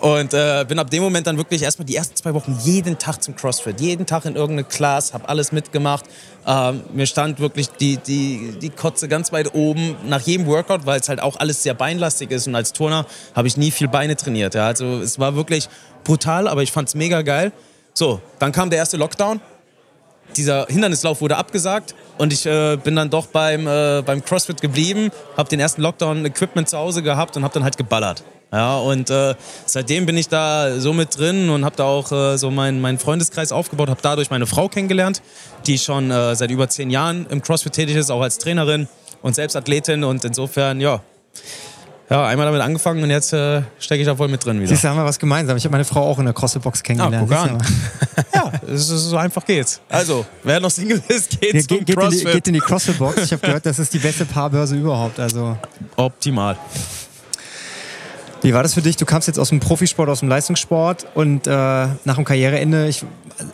Und 0.00 0.32
äh, 0.32 0.64
bin 0.66 0.78
ab 0.78 0.90
dem 0.90 1.02
Moment 1.02 1.26
dann 1.26 1.36
wirklich 1.36 1.62
erstmal 1.62 1.84
die 1.84 1.94
ersten 1.94 2.16
zwei 2.16 2.32
Wochen 2.34 2.58
jeden 2.64 2.98
Tag 2.98 3.22
zum 3.22 3.36
CrossFit, 3.36 3.80
jeden 3.80 4.06
Tag 4.06 4.24
in 4.24 4.34
irgendeine 4.34 4.64
Class, 4.64 5.12
habe 5.12 5.28
alles 5.28 5.52
mitgemacht. 5.52 6.06
Ähm, 6.46 6.82
mir 6.94 7.06
stand 7.06 7.38
wirklich 7.38 7.68
die, 7.68 7.98
die, 7.98 8.56
die 8.60 8.70
Kotze 8.70 9.08
ganz 9.08 9.30
weit 9.30 9.54
oben 9.54 9.96
nach 10.06 10.22
jedem 10.22 10.46
Workout, 10.46 10.86
weil 10.86 10.98
es 10.98 11.08
halt 11.08 11.20
auch 11.20 11.36
alles 11.36 11.62
sehr 11.62 11.74
beinlastig 11.74 12.30
ist. 12.30 12.48
Und 12.48 12.54
als 12.54 12.72
Turner 12.72 13.04
habe 13.34 13.46
ich 13.46 13.58
nie 13.58 13.70
viel 13.70 13.88
Beine 13.88 14.16
trainiert. 14.16 14.54
Ja. 14.54 14.66
Also 14.66 15.00
es 15.00 15.18
war 15.18 15.36
wirklich 15.36 15.68
brutal, 16.02 16.48
aber 16.48 16.62
ich 16.62 16.72
fand 16.72 16.88
es 16.88 16.94
mega 16.94 17.20
geil. 17.20 17.52
So, 17.92 18.22
dann 18.38 18.52
kam 18.52 18.70
der 18.70 18.78
erste 18.78 18.96
Lockdown. 18.96 19.40
Dieser 20.34 20.66
Hindernislauf 20.66 21.20
wurde 21.20 21.36
abgesagt 21.36 21.94
und 22.18 22.32
ich 22.32 22.46
äh, 22.46 22.76
bin 22.76 22.96
dann 22.96 23.10
doch 23.10 23.26
beim, 23.26 23.66
äh, 23.66 24.02
beim 24.04 24.24
CrossFit 24.24 24.60
geblieben, 24.60 25.10
habe 25.36 25.48
den 25.48 25.60
ersten 25.60 25.82
Lockdown-Equipment 25.82 26.68
zu 26.68 26.78
Hause 26.78 27.02
gehabt 27.02 27.36
und 27.36 27.44
habe 27.44 27.54
dann 27.54 27.62
halt 27.62 27.76
geballert. 27.76 28.24
Ja, 28.52 28.78
und 28.78 29.10
äh, 29.10 29.34
seitdem 29.66 30.06
bin 30.06 30.16
ich 30.16 30.28
da 30.28 30.78
so 30.78 30.92
mit 30.92 31.18
drin 31.18 31.50
und 31.50 31.64
habe 31.64 31.76
da 31.76 31.84
auch 31.84 32.12
äh, 32.12 32.38
so 32.38 32.50
meinen 32.50 32.80
mein 32.80 32.98
Freundeskreis 32.98 33.50
aufgebaut, 33.50 33.88
habe 33.88 34.00
dadurch 34.02 34.30
meine 34.30 34.46
Frau 34.46 34.68
kennengelernt, 34.68 35.20
die 35.66 35.78
schon 35.78 36.10
äh, 36.10 36.36
seit 36.36 36.50
über 36.50 36.68
zehn 36.68 36.90
Jahren 36.90 37.26
im 37.28 37.42
CrossFit 37.42 37.72
tätig 37.72 37.96
ist, 37.96 38.10
auch 38.10 38.22
als 38.22 38.38
Trainerin 38.38 38.88
und 39.22 39.34
selbst 39.34 39.56
Athletin 39.56 40.04
und 40.04 40.24
insofern, 40.24 40.80
ja, 40.80 41.00
ja, 42.08 42.24
einmal 42.24 42.46
damit 42.46 42.60
angefangen 42.60 43.02
und 43.02 43.10
jetzt 43.10 43.32
äh, 43.32 43.62
stecke 43.80 44.00
ich 44.00 44.06
da 44.06 44.14
voll 44.14 44.28
mit 44.28 44.44
drin 44.44 44.58
wieder. 44.58 44.68
Siehst 44.68 44.84
du, 44.84 44.88
haben 44.88 44.96
wir 44.96 45.04
was 45.04 45.18
gemeinsam. 45.18 45.56
Ich 45.56 45.64
habe 45.64 45.72
meine 45.72 45.84
Frau 45.84 46.02
auch 46.02 46.20
in 46.20 46.26
der 46.26 46.34
CrossFit-Box 46.34 46.84
kennengelernt. 46.84 47.32
Ah, 47.32 47.58
ja, 48.34 48.76
so 48.76 49.16
einfach 49.16 49.44
geht's. 49.44 49.80
Also, 49.88 50.24
wer 50.44 50.60
noch 50.60 50.70
Single 50.70 51.02
ist, 51.08 51.40
geht 51.40 51.54
ja, 51.54 51.60
zum 51.62 51.84
geht 51.84 51.96
CrossFit. 51.96 52.20
In 52.20 52.26
die, 52.26 52.32
geht 52.32 52.48
in 52.48 52.54
die 52.54 52.60
CrossFit-Box. 52.60 53.24
Ich 53.24 53.32
habe 53.32 53.44
gehört, 53.44 53.66
das 53.66 53.80
ist 53.80 53.92
die 53.92 53.98
beste 53.98 54.24
Paarbörse 54.24 54.76
überhaupt. 54.76 55.18
Also. 55.18 55.58
Optimal. 55.96 56.56
Wie 58.46 58.54
war 58.54 58.62
das 58.62 58.74
für 58.74 58.80
dich? 58.80 58.96
Du 58.96 59.06
kamst 59.06 59.26
jetzt 59.26 59.40
aus 59.40 59.48
dem 59.48 59.58
Profisport, 59.58 60.08
aus 60.08 60.20
dem 60.20 60.28
Leistungssport 60.28 61.04
und 61.16 61.48
äh, 61.48 61.50
nach 61.50 62.14
dem 62.14 62.24
Karriereende, 62.24 62.86
ich 62.86 63.02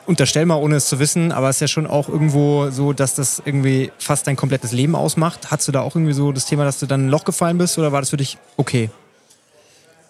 unterstelle 0.05 0.45
mal, 0.45 0.57
ohne 0.57 0.77
es 0.77 0.85
zu 0.85 0.99
wissen, 0.99 1.33
aber 1.33 1.49
es 1.49 1.57
ist 1.57 1.61
ja 1.61 1.69
schon 1.69 1.87
auch 1.87 2.11
irgendwo 2.11 2.69
so, 2.69 2.93
dass 2.93 3.15
das 3.15 3.41
irgendwie 3.43 3.91
fast 3.97 4.27
dein 4.27 4.37
komplettes 4.37 4.73
Leben 4.73 4.95
ausmacht. 4.95 5.51
Hattest 5.51 5.69
du 5.69 5.73
da 5.73 5.81
auch 5.81 5.97
irgendwie 5.97 6.13
so 6.13 6.31
das 6.31 6.45
Thema, 6.45 6.67
dass 6.67 6.79
du 6.79 6.85
dann 6.85 7.01
in 7.01 7.07
ein 7.07 7.11
Loch 7.11 7.25
gefallen 7.25 7.57
bist 7.57 7.79
oder 7.79 7.93
war 7.93 8.03
das 8.03 8.11
für 8.11 8.19
dich 8.19 8.37
okay? 8.59 8.91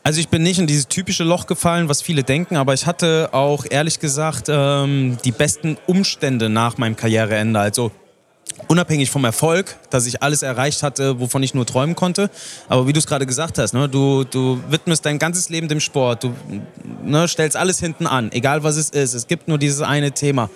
Also 0.03 0.19
ich 0.19 0.29
bin 0.31 0.43
nicht 0.43 0.59
in 0.59 0.67
dieses 0.67 0.89
typische 0.89 1.23
Loch 1.23 1.47
gefallen, 1.47 1.89
was 1.89 2.03
viele 2.03 2.25
denken, 2.25 2.57
aber 2.57 2.75
ich 2.75 2.85
hatte 2.85 3.29
auch 3.31 3.65
ehrlich 3.71 4.01
gesagt 4.01 4.47
ähm, 4.49 5.17
die 5.25 5.31
besten 5.31 5.77
Umstände 5.87 6.49
nach 6.49 6.77
meinem 6.77 6.97
Karriereende. 6.97 7.61
Also 7.61 7.93
unabhängig 8.69 9.11
vom 9.11 9.25
Erfolg, 9.25 9.77
dass 9.91 10.07
ich 10.07 10.23
alles 10.23 10.43
erreicht 10.43 10.83
hatte, 10.83 11.21
wovon 11.21 11.43
ich 11.43 11.55
nur 11.55 11.67
träumen 11.67 11.95
konnte. 11.95 12.31
Aber 12.69 12.87
wie 12.87 12.93
du 12.93 12.99
es 12.99 13.07
gerade 13.07 13.27
gesagt 13.27 13.59
hast, 13.59 13.73
ne, 13.73 13.89
du, 13.89 14.25
du 14.25 14.61
widmest 14.69 15.05
dein 15.07 15.19
ganzes 15.19 15.49
Leben 15.49 15.69
dem 15.69 15.81
Sport, 15.81 16.25
du 16.25 16.35
ne, 17.03 17.29
stellst 17.29 17.57
alles 17.57 17.81
hinten 17.81 18.07
an, 18.07 18.31
egal 18.33 18.63
was 18.63 18.77
es 18.77 18.91
ist. 18.91 19.15
Es 19.15 19.27
gibt 19.27 19.49
nur 19.49 19.59
dieses 19.59 19.81
eine 19.81 20.13
Thema. 20.13 20.51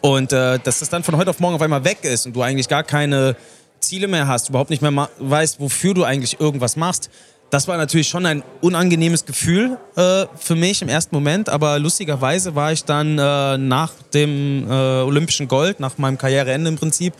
Und 0.00 0.32
äh, 0.32 0.58
dass 0.58 0.78
das 0.78 0.88
dann 0.88 1.02
von 1.02 1.16
heute 1.16 1.30
auf 1.30 1.40
morgen 1.40 1.54
auf 1.54 1.62
einmal 1.62 1.84
weg 1.84 1.98
ist 2.02 2.26
und 2.26 2.34
du 2.34 2.42
eigentlich 2.42 2.68
gar 2.68 2.82
keine 2.82 3.36
Ziele 3.80 4.08
mehr 4.08 4.26
hast, 4.26 4.48
überhaupt 4.48 4.70
nicht 4.70 4.82
mehr 4.82 5.08
weißt, 5.18 5.60
wofür 5.60 5.94
du 5.94 6.04
eigentlich 6.04 6.40
irgendwas 6.40 6.76
machst, 6.76 7.10
das 7.50 7.66
war 7.66 7.76
natürlich 7.76 8.08
schon 8.08 8.26
ein 8.26 8.42
unangenehmes 8.60 9.26
Gefühl 9.26 9.76
äh, 9.96 10.26
für 10.38 10.54
mich 10.54 10.82
im 10.82 10.88
ersten 10.88 11.14
Moment, 11.14 11.48
aber 11.48 11.78
lustigerweise 11.78 12.54
war 12.54 12.72
ich 12.72 12.84
dann 12.84 13.18
äh, 13.18 13.58
nach 13.58 13.92
dem 14.14 14.66
äh, 14.70 14.72
Olympischen 14.72 15.48
Gold, 15.48 15.80
nach 15.80 15.98
meinem 15.98 16.16
Karriereende 16.16 16.70
im 16.70 16.76
Prinzip, 16.76 17.12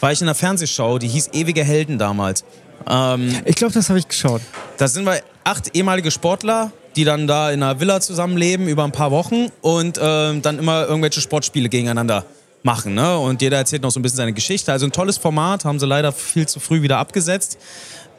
war 0.00 0.10
ich 0.10 0.20
in 0.20 0.26
einer 0.26 0.34
Fernsehshow, 0.34 0.98
die 0.98 1.08
hieß 1.08 1.30
Ewige 1.34 1.62
Helden 1.62 1.98
damals. 1.98 2.44
Ähm, 2.88 3.36
ich 3.44 3.56
glaube, 3.56 3.74
das 3.74 3.88
habe 3.90 3.98
ich 3.98 4.08
geschaut. 4.08 4.40
Da 4.78 4.88
sind 4.88 5.04
wir 5.04 5.20
acht 5.44 5.76
ehemalige 5.76 6.10
Sportler, 6.10 6.72
die 6.96 7.04
dann 7.04 7.26
da 7.26 7.50
in 7.50 7.62
einer 7.62 7.80
Villa 7.80 8.00
zusammenleben 8.00 8.68
über 8.68 8.84
ein 8.84 8.92
paar 8.92 9.10
Wochen 9.10 9.48
und 9.60 9.98
ähm, 10.00 10.42
dann 10.42 10.58
immer 10.58 10.86
irgendwelche 10.86 11.20
Sportspiele 11.20 11.68
gegeneinander 11.68 12.24
machen. 12.62 12.94
Ne? 12.94 13.18
Und 13.18 13.42
jeder 13.42 13.58
erzählt 13.58 13.82
noch 13.82 13.90
so 13.90 14.00
ein 14.00 14.02
bisschen 14.02 14.16
seine 14.16 14.32
Geschichte. 14.32 14.72
Also 14.72 14.86
ein 14.86 14.92
tolles 14.92 15.18
Format, 15.18 15.64
haben 15.64 15.78
sie 15.78 15.86
leider 15.86 16.12
viel 16.12 16.48
zu 16.48 16.60
früh 16.60 16.82
wieder 16.82 16.98
abgesetzt. 16.98 17.58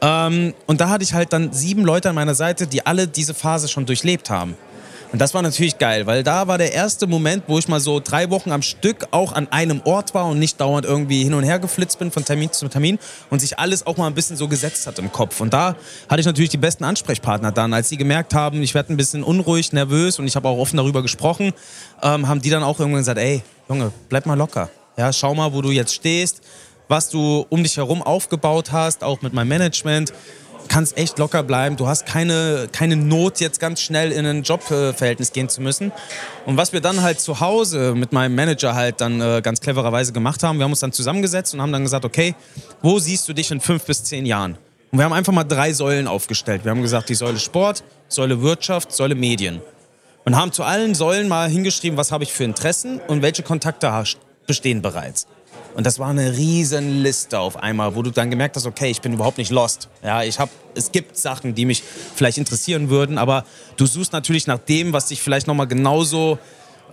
Ähm, 0.00 0.54
und 0.66 0.80
da 0.80 0.88
hatte 0.88 1.04
ich 1.04 1.14
halt 1.14 1.32
dann 1.32 1.52
sieben 1.52 1.84
Leute 1.84 2.10
an 2.10 2.14
meiner 2.14 2.34
Seite, 2.34 2.66
die 2.66 2.84
alle 2.84 3.06
diese 3.06 3.34
Phase 3.34 3.68
schon 3.68 3.86
durchlebt 3.86 4.30
haben. 4.30 4.56
Und 5.12 5.20
das 5.20 5.34
war 5.34 5.42
natürlich 5.42 5.78
geil, 5.78 6.06
weil 6.06 6.22
da 6.22 6.48
war 6.48 6.58
der 6.58 6.72
erste 6.72 7.06
Moment, 7.06 7.44
wo 7.46 7.58
ich 7.58 7.68
mal 7.68 7.80
so 7.80 8.00
drei 8.00 8.28
Wochen 8.30 8.50
am 8.50 8.62
Stück 8.62 9.06
auch 9.12 9.32
an 9.32 9.46
einem 9.50 9.80
Ort 9.84 10.14
war 10.14 10.26
und 10.26 10.38
nicht 10.38 10.60
dauernd 10.60 10.84
irgendwie 10.84 11.22
hin 11.22 11.32
und 11.32 11.44
her 11.44 11.58
geflitzt 11.58 11.98
bin 11.98 12.10
von 12.10 12.24
Termin 12.24 12.50
zu 12.52 12.68
Termin 12.68 12.98
und 13.30 13.40
sich 13.40 13.58
alles 13.58 13.86
auch 13.86 13.96
mal 13.96 14.08
ein 14.08 14.14
bisschen 14.14 14.36
so 14.36 14.48
gesetzt 14.48 14.86
hat 14.86 14.98
im 14.98 15.12
Kopf. 15.12 15.40
Und 15.40 15.54
da 15.54 15.76
hatte 16.08 16.20
ich 16.20 16.26
natürlich 16.26 16.50
die 16.50 16.56
besten 16.56 16.84
Ansprechpartner 16.84 17.52
dann. 17.52 17.72
Als 17.72 17.88
sie 17.88 17.96
gemerkt 17.96 18.34
haben, 18.34 18.62
ich 18.62 18.74
werde 18.74 18.92
ein 18.92 18.96
bisschen 18.96 19.22
unruhig, 19.22 19.72
nervös 19.72 20.18
und 20.18 20.26
ich 20.26 20.34
habe 20.34 20.48
auch 20.48 20.58
offen 20.58 20.76
darüber 20.76 21.02
gesprochen, 21.02 21.52
ähm, 22.02 22.26
haben 22.26 22.42
die 22.42 22.50
dann 22.50 22.64
auch 22.64 22.80
irgendwann 22.80 23.02
gesagt, 23.02 23.18
ey, 23.18 23.42
Junge, 23.68 23.92
bleib 24.08 24.26
mal 24.26 24.34
locker. 24.34 24.70
Ja, 24.96 25.12
schau 25.12 25.34
mal, 25.34 25.52
wo 25.52 25.62
du 25.62 25.70
jetzt 25.70 25.94
stehst 25.94 26.42
was 26.88 27.10
du 27.10 27.46
um 27.48 27.62
dich 27.62 27.76
herum 27.76 28.02
aufgebaut 28.02 28.72
hast, 28.72 29.02
auch 29.02 29.22
mit 29.22 29.32
meinem 29.32 29.48
Management. 29.48 30.12
Kannst 30.68 30.96
echt 30.96 31.18
locker 31.18 31.44
bleiben. 31.44 31.76
Du 31.76 31.86
hast 31.86 32.06
keine, 32.06 32.66
keine 32.72 32.96
Not, 32.96 33.40
jetzt 33.40 33.60
ganz 33.60 33.80
schnell 33.80 34.10
in 34.10 34.26
ein 34.26 34.42
Jobverhältnis 34.42 35.32
gehen 35.32 35.48
zu 35.48 35.62
müssen. 35.62 35.92
Und 36.44 36.56
was 36.56 36.72
wir 36.72 36.80
dann 36.80 37.02
halt 37.02 37.20
zu 37.20 37.38
Hause 37.38 37.94
mit 37.94 38.12
meinem 38.12 38.34
Manager 38.34 38.74
halt 38.74 39.00
dann 39.00 39.20
äh, 39.20 39.40
ganz 39.42 39.60
clevererweise 39.60 40.12
gemacht 40.12 40.42
haben, 40.42 40.58
wir 40.58 40.64
haben 40.64 40.72
uns 40.72 40.80
dann 40.80 40.92
zusammengesetzt 40.92 41.54
und 41.54 41.62
haben 41.62 41.72
dann 41.72 41.82
gesagt, 41.82 42.04
okay, 42.04 42.34
wo 42.82 42.98
siehst 42.98 43.28
du 43.28 43.32
dich 43.32 43.50
in 43.52 43.60
fünf 43.60 43.84
bis 43.84 44.02
zehn 44.02 44.26
Jahren? 44.26 44.58
Und 44.90 44.98
wir 44.98 45.04
haben 45.04 45.12
einfach 45.12 45.32
mal 45.32 45.44
drei 45.44 45.72
Säulen 45.72 46.08
aufgestellt. 46.08 46.64
Wir 46.64 46.70
haben 46.70 46.82
gesagt, 46.82 47.08
die 47.08 47.14
Säule 47.14 47.38
Sport, 47.38 47.84
Säule 48.08 48.42
Wirtschaft, 48.42 48.92
Säule 48.92 49.14
Medien. 49.14 49.60
Und 50.24 50.36
haben 50.36 50.50
zu 50.52 50.64
allen 50.64 50.94
Säulen 50.94 51.28
mal 51.28 51.48
hingeschrieben, 51.48 51.96
was 51.96 52.10
habe 52.10 52.24
ich 52.24 52.32
für 52.32 52.44
Interessen 52.44 53.00
und 53.06 53.22
welche 53.22 53.44
Kontakte 53.44 53.92
bestehen 54.46 54.82
bereits. 54.82 55.28
Und 55.76 55.84
das 55.84 55.98
war 55.98 56.08
eine 56.08 56.34
riesen 56.34 57.02
Liste 57.02 57.38
auf 57.38 57.58
einmal, 57.58 57.94
wo 57.94 58.00
du 58.00 58.10
dann 58.10 58.30
gemerkt 58.30 58.56
hast, 58.56 58.64
okay, 58.64 58.90
ich 58.90 59.02
bin 59.02 59.12
überhaupt 59.12 59.36
nicht 59.36 59.50
lost. 59.50 59.90
Ja, 60.02 60.22
ich 60.22 60.38
habe, 60.38 60.50
es 60.74 60.90
gibt 60.90 61.18
Sachen, 61.18 61.54
die 61.54 61.66
mich 61.66 61.82
vielleicht 62.14 62.38
interessieren 62.38 62.88
würden, 62.88 63.18
aber 63.18 63.44
du 63.76 63.84
suchst 63.84 64.14
natürlich 64.14 64.46
nach 64.46 64.56
dem, 64.56 64.94
was 64.94 65.08
dich 65.08 65.20
vielleicht 65.20 65.46
nochmal 65.46 65.66
genauso 65.66 66.38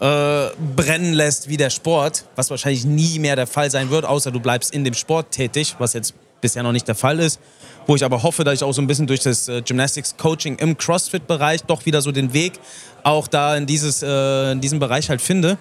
äh, 0.02 0.48
brennen 0.76 1.14
lässt 1.14 1.48
wie 1.48 1.56
der 1.56 1.70
Sport, 1.70 2.26
was 2.36 2.50
wahrscheinlich 2.50 2.84
nie 2.84 3.20
mehr 3.20 3.38
der 3.38 3.48
Fall 3.48 3.72
sein 3.72 3.90
wird, 3.90 4.04
außer 4.04 4.32
du 4.32 4.42
bleibst 4.42 4.74
in 4.74 4.84
dem 4.84 4.96
Sport 4.96 5.32
tätig, 5.32 5.76
was 5.80 5.94
jetzt 5.94 6.14
bisher 6.42 6.62
noch 6.62 6.74
nicht 6.74 6.86
der 6.90 6.96
Fall 6.96 7.22
ist. 7.22 7.40
Wo 7.88 7.96
ich 7.96 8.04
aber 8.04 8.22
hoffe, 8.22 8.44
dass 8.44 8.56
ich 8.56 8.64
auch 8.64 8.74
so 8.74 8.82
ein 8.82 8.88
bisschen 8.88 9.08
durch 9.08 9.22
das 9.22 9.48
äh, 9.48 9.62
Gymnastics 9.62 10.18
Coaching 10.18 10.58
im 10.58 10.78
CrossFit-Bereich 10.78 11.64
doch 11.64 11.86
wieder 11.86 12.02
so 12.02 12.12
den 12.12 12.34
Weg 12.34 12.60
auch 13.04 13.30
da 13.30 13.56
in, 13.56 13.66
dieses, 13.66 14.04
äh, 14.04 14.52
in 14.52 14.60
diesem 14.60 14.80
Bereich 14.80 15.10
halt 15.10 15.22
finde. 15.22 15.58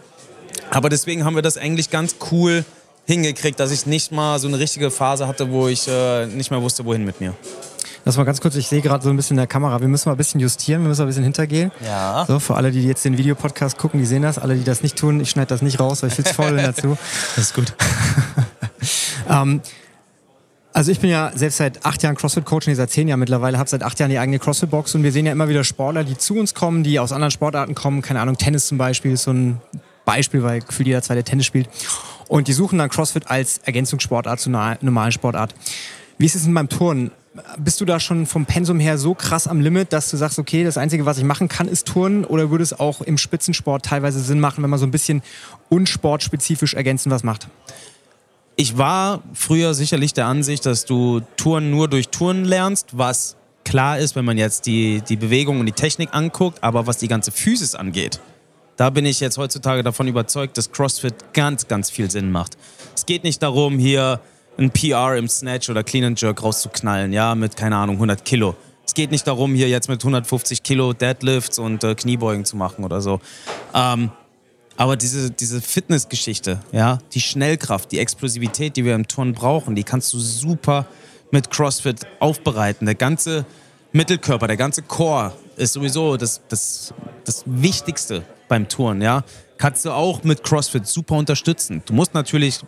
Aber 0.70 0.88
deswegen 0.88 1.24
haben 1.24 1.36
wir 1.36 1.42
das 1.42 1.56
eigentlich 1.56 1.90
ganz 1.90 2.16
cool 2.32 2.64
hingekriegt, 3.12 3.60
dass 3.60 3.70
ich 3.70 3.86
nicht 3.86 4.10
mal 4.10 4.38
so 4.38 4.48
eine 4.48 4.58
richtige 4.58 4.90
Phase 4.90 5.28
hatte, 5.28 5.50
wo 5.50 5.68
ich 5.68 5.86
äh, 5.86 6.26
nicht 6.26 6.50
mehr 6.50 6.62
wusste, 6.62 6.84
wohin 6.84 7.04
mit 7.04 7.20
mir. 7.20 7.34
Lass 8.04 8.16
mal 8.16 8.24
ganz 8.24 8.40
kurz, 8.40 8.56
ich 8.56 8.66
sehe 8.66 8.80
gerade 8.80 9.04
so 9.04 9.10
ein 9.10 9.16
bisschen 9.16 9.34
in 9.34 9.38
der 9.38 9.46
Kamera. 9.46 9.80
Wir 9.80 9.86
müssen 9.86 10.08
mal 10.08 10.14
ein 10.14 10.18
bisschen 10.18 10.40
justieren, 10.40 10.82
wir 10.82 10.88
müssen 10.88 11.02
mal 11.02 11.04
ein 11.04 11.08
bisschen 11.08 11.22
hintergehen. 11.22 11.70
Ja. 11.84 12.24
So, 12.26 12.40
für 12.40 12.56
alle, 12.56 12.72
die 12.72 12.82
jetzt 12.82 13.04
den 13.04 13.16
Videopodcast 13.16 13.78
gucken, 13.78 14.00
die 14.00 14.06
sehen 14.06 14.22
das. 14.22 14.38
Alle, 14.38 14.56
die 14.56 14.64
das 14.64 14.82
nicht 14.82 14.96
tun, 14.96 15.20
ich 15.20 15.30
schneide 15.30 15.48
das 15.48 15.62
nicht 15.62 15.78
raus, 15.78 16.02
weil 16.02 16.08
ich 16.08 16.16
viel 16.16 16.24
zu 16.24 16.34
faul 16.34 16.52
bin 16.52 16.64
dazu. 16.64 16.98
Das 17.36 17.44
ist 17.44 17.54
gut. 17.54 17.74
ähm, 19.30 19.60
also 20.72 20.90
ich 20.90 20.98
bin 20.98 21.10
ja 21.10 21.30
selbst 21.34 21.58
seit 21.58 21.84
acht 21.84 22.02
Jahren 22.02 22.16
CrossFit-Coach, 22.16 22.66
nee, 22.66 22.74
seit 22.74 22.90
zehn 22.90 23.06
Jahren 23.06 23.20
mittlerweile, 23.20 23.58
habe 23.58 23.68
seit 23.68 23.82
acht 23.82 24.00
Jahren 24.00 24.10
die 24.10 24.18
eigene 24.18 24.38
CrossFit-Box 24.38 24.94
und 24.94 25.04
wir 25.04 25.12
sehen 25.12 25.26
ja 25.26 25.32
immer 25.32 25.48
wieder 25.48 25.62
Sportler, 25.62 26.02
die 26.02 26.16
zu 26.16 26.36
uns 26.36 26.54
kommen, 26.54 26.82
die 26.82 26.98
aus 26.98 27.12
anderen 27.12 27.30
Sportarten 27.30 27.74
kommen. 27.74 28.02
Keine 28.02 28.20
Ahnung, 28.20 28.36
Tennis 28.36 28.66
zum 28.66 28.78
Beispiel 28.78 29.12
ist 29.12 29.24
so 29.24 29.32
ein 29.32 29.60
Beispiel, 30.04 30.42
weil 30.42 30.62
für 30.68 30.82
jeder 30.82 31.02
zweite 31.02 31.22
Tennis 31.22 31.46
spielt. 31.46 31.68
Und 32.32 32.48
die 32.48 32.54
suchen 32.54 32.78
dann 32.78 32.88
CrossFit 32.88 33.30
als 33.30 33.58
Ergänzungssportart 33.58 34.40
zu 34.40 34.48
einer 34.48 34.78
normalen 34.80 35.12
Sportart. 35.12 35.54
Wie 36.16 36.24
ist 36.24 36.34
es 36.34 36.44
denn 36.44 36.54
beim 36.54 36.70
Turnen? 36.70 37.10
Bist 37.58 37.78
du 37.78 37.84
da 37.84 38.00
schon 38.00 38.24
vom 38.24 38.46
Pensum 38.46 38.80
her 38.80 38.96
so 38.96 39.12
krass 39.12 39.46
am 39.46 39.60
Limit, 39.60 39.92
dass 39.92 40.10
du 40.10 40.16
sagst, 40.16 40.38
okay, 40.38 40.64
das 40.64 40.78
Einzige, 40.78 41.04
was 41.04 41.18
ich 41.18 41.24
machen 41.24 41.48
kann, 41.48 41.68
ist 41.68 41.88
Turnen? 41.88 42.24
Oder 42.24 42.48
würde 42.48 42.64
es 42.64 42.72
auch 42.72 43.02
im 43.02 43.18
Spitzensport 43.18 43.84
teilweise 43.84 44.18
Sinn 44.18 44.40
machen, 44.40 44.62
wenn 44.62 44.70
man 44.70 44.78
so 44.78 44.86
ein 44.86 44.90
bisschen 44.90 45.20
unsportspezifisch 45.68 46.72
ergänzen 46.72 47.10
was 47.10 47.22
macht? 47.22 47.48
Ich 48.56 48.78
war 48.78 49.22
früher 49.34 49.74
sicherlich 49.74 50.14
der 50.14 50.24
Ansicht, 50.24 50.64
dass 50.64 50.86
du 50.86 51.20
Touren 51.36 51.70
nur 51.70 51.86
durch 51.86 52.08
Touren 52.08 52.46
lernst, 52.46 52.96
was 52.96 53.36
klar 53.66 53.98
ist, 53.98 54.16
wenn 54.16 54.24
man 54.24 54.38
jetzt 54.38 54.64
die, 54.64 55.02
die 55.06 55.16
Bewegung 55.16 55.60
und 55.60 55.66
die 55.66 55.72
Technik 55.72 56.14
anguckt, 56.14 56.64
aber 56.64 56.86
was 56.86 56.96
die 56.96 57.08
ganze 57.08 57.30
Physis 57.30 57.74
angeht, 57.74 58.20
da 58.76 58.90
bin 58.90 59.06
ich 59.06 59.20
jetzt 59.20 59.38
heutzutage 59.38 59.82
davon 59.82 60.08
überzeugt, 60.08 60.56
dass 60.56 60.72
CrossFit 60.72 61.32
ganz, 61.32 61.68
ganz 61.68 61.90
viel 61.90 62.10
Sinn 62.10 62.30
macht. 62.30 62.56
Es 62.94 63.06
geht 63.06 63.24
nicht 63.24 63.42
darum, 63.42 63.78
hier 63.78 64.20
ein 64.58 64.70
PR 64.70 65.16
im 65.16 65.28
Snatch 65.28 65.70
oder 65.70 65.82
Clean 65.82 66.04
and 66.04 66.20
Jerk 66.20 66.42
rauszuknallen, 66.42 67.12
ja, 67.12 67.34
mit, 67.34 67.56
keine 67.56 67.76
Ahnung, 67.76 67.96
100 67.96 68.24
Kilo. 68.24 68.54
Es 68.84 68.94
geht 68.94 69.10
nicht 69.10 69.26
darum, 69.26 69.54
hier 69.54 69.68
jetzt 69.68 69.88
mit 69.88 70.02
150 70.02 70.62
Kilo 70.62 70.92
Deadlifts 70.92 71.58
und 71.58 71.84
äh, 71.84 71.94
Kniebeugen 71.94 72.44
zu 72.44 72.56
machen 72.56 72.84
oder 72.84 73.00
so. 73.00 73.20
Ähm, 73.74 74.10
aber 74.76 74.96
diese, 74.96 75.30
diese 75.30 75.60
Fitnessgeschichte, 75.60 76.60
ja, 76.72 76.98
die 77.12 77.20
Schnellkraft, 77.20 77.92
die 77.92 77.98
Explosivität, 77.98 78.76
die 78.76 78.84
wir 78.84 78.94
im 78.94 79.06
Turn 79.06 79.32
brauchen, 79.32 79.74
die 79.74 79.84
kannst 79.84 80.12
du 80.12 80.18
super 80.18 80.86
mit 81.30 81.50
CrossFit 81.50 82.06
aufbereiten. 82.20 82.86
Der 82.86 82.94
ganze 82.94 83.44
Mittelkörper, 83.92 84.46
der 84.46 84.56
ganze 84.56 84.82
Core 84.82 85.32
ist 85.56 85.74
sowieso 85.74 86.16
das, 86.16 86.40
das, 86.48 86.94
das 87.24 87.44
Wichtigste 87.46 88.24
beim 88.52 88.68
Turn, 88.68 89.00
ja. 89.00 89.24
Kannst 89.56 89.86
du 89.86 89.92
auch 89.92 90.24
mit 90.24 90.42
CrossFit 90.42 90.86
super 90.86 91.14
unterstützen. 91.14 91.82
Du 91.86 91.94
musst 91.94 92.12
natürlich 92.12 92.60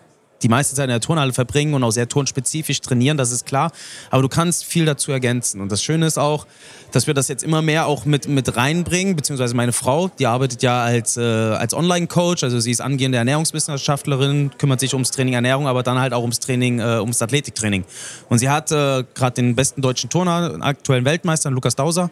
die 0.43 0.49
meiste 0.49 0.75
Zeit 0.75 0.85
in 0.85 0.91
der 0.91 1.01
Turnhalle 1.01 1.35
verbringen 1.35 1.75
und 1.75 1.85
auch 1.85 1.91
sehr 1.91 2.09
turnspezifisch 2.09 2.81
trainieren, 2.81 3.19
das 3.19 3.31
ist 3.33 3.45
klar. 3.45 3.71
Aber 4.11 4.23
du 4.23 4.31
kannst 4.31 4.65
viel 4.65 4.87
dazu 4.87 5.13
ergänzen. 5.13 5.61
Und 5.61 5.71
das 5.71 5.83
Schöne 5.83 6.07
ist 6.07 6.19
auch, 6.19 6.47
dass 6.91 7.07
wir 7.07 7.13
das 7.13 7.29
jetzt 7.29 7.45
immer 7.45 7.61
mehr 7.61 7.87
auch 7.87 8.07
mit, 8.07 8.29
mit 8.29 8.57
reinbringen, 8.57 9.15
beziehungsweise 9.15 9.55
meine 9.55 9.73
Frau, 9.73 10.09
die 10.09 10.27
arbeitet 10.27 10.63
ja 10.63 10.83
als, 10.83 11.19
äh, 11.19 11.21
als 11.21 11.75
Online-Coach, 11.75 12.45
also 12.45 12.61
sie 12.61 12.71
ist 12.71 12.81
angehende 12.81 13.19
Ernährungswissenschaftlerin, 13.19 14.53
kümmert 14.57 14.81
sich 14.81 14.95
ums 14.95 15.11
Training 15.11 15.35
Ernährung, 15.35 15.67
aber 15.67 15.83
dann 15.83 15.99
halt 15.99 16.15
auch 16.15 16.23
ums 16.23 16.41
Training, 16.41 16.81
äh, 16.81 17.01
ums 17.01 17.21
Athletiktraining. 17.21 17.85
Und 18.31 18.39
sie 18.39 18.49
hat 18.49 18.73
äh, 18.73 19.05
gerade 19.15 19.35
den 19.35 19.55
besten 19.55 19.83
deutschen 19.83 20.09
Turner, 20.09 20.57
aktuellen 20.61 21.05
Weltmeister, 21.05 21.51
Lukas 21.51 21.77
Dauser, 21.77 22.11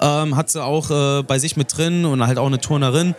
ähm, 0.00 0.36
hat 0.36 0.50
sie 0.50 0.62
auch 0.62 0.90
äh, 0.90 1.22
bei 1.22 1.38
sich 1.38 1.56
mit 1.56 1.76
drin 1.76 2.04
und 2.04 2.26
halt 2.26 2.38
auch 2.38 2.46
eine 2.46 2.60
Turnerin 2.60 3.14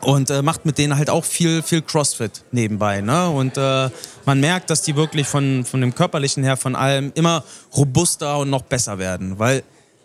und 0.00 0.30
äh, 0.30 0.42
macht 0.42 0.64
mit 0.64 0.78
denen 0.78 0.96
halt 0.96 1.10
auch 1.10 1.24
viel, 1.24 1.62
viel 1.62 1.82
CrossFit 1.82 2.44
nebenbei. 2.52 3.00
Ne? 3.00 3.28
Und 3.28 3.56
äh, 3.56 3.90
man 4.24 4.40
merkt, 4.40 4.70
dass 4.70 4.82
die 4.82 4.96
wirklich 4.96 5.26
von, 5.26 5.64
von 5.64 5.80
dem 5.80 5.94
Körperlichen 5.94 6.44
her, 6.44 6.56
von 6.56 6.74
allem 6.76 7.12
immer 7.14 7.44
robuster 7.76 8.38
und 8.38 8.50
noch 8.50 8.62
besser 8.62 8.98
werden. 8.98 9.38
Weil 9.38 9.62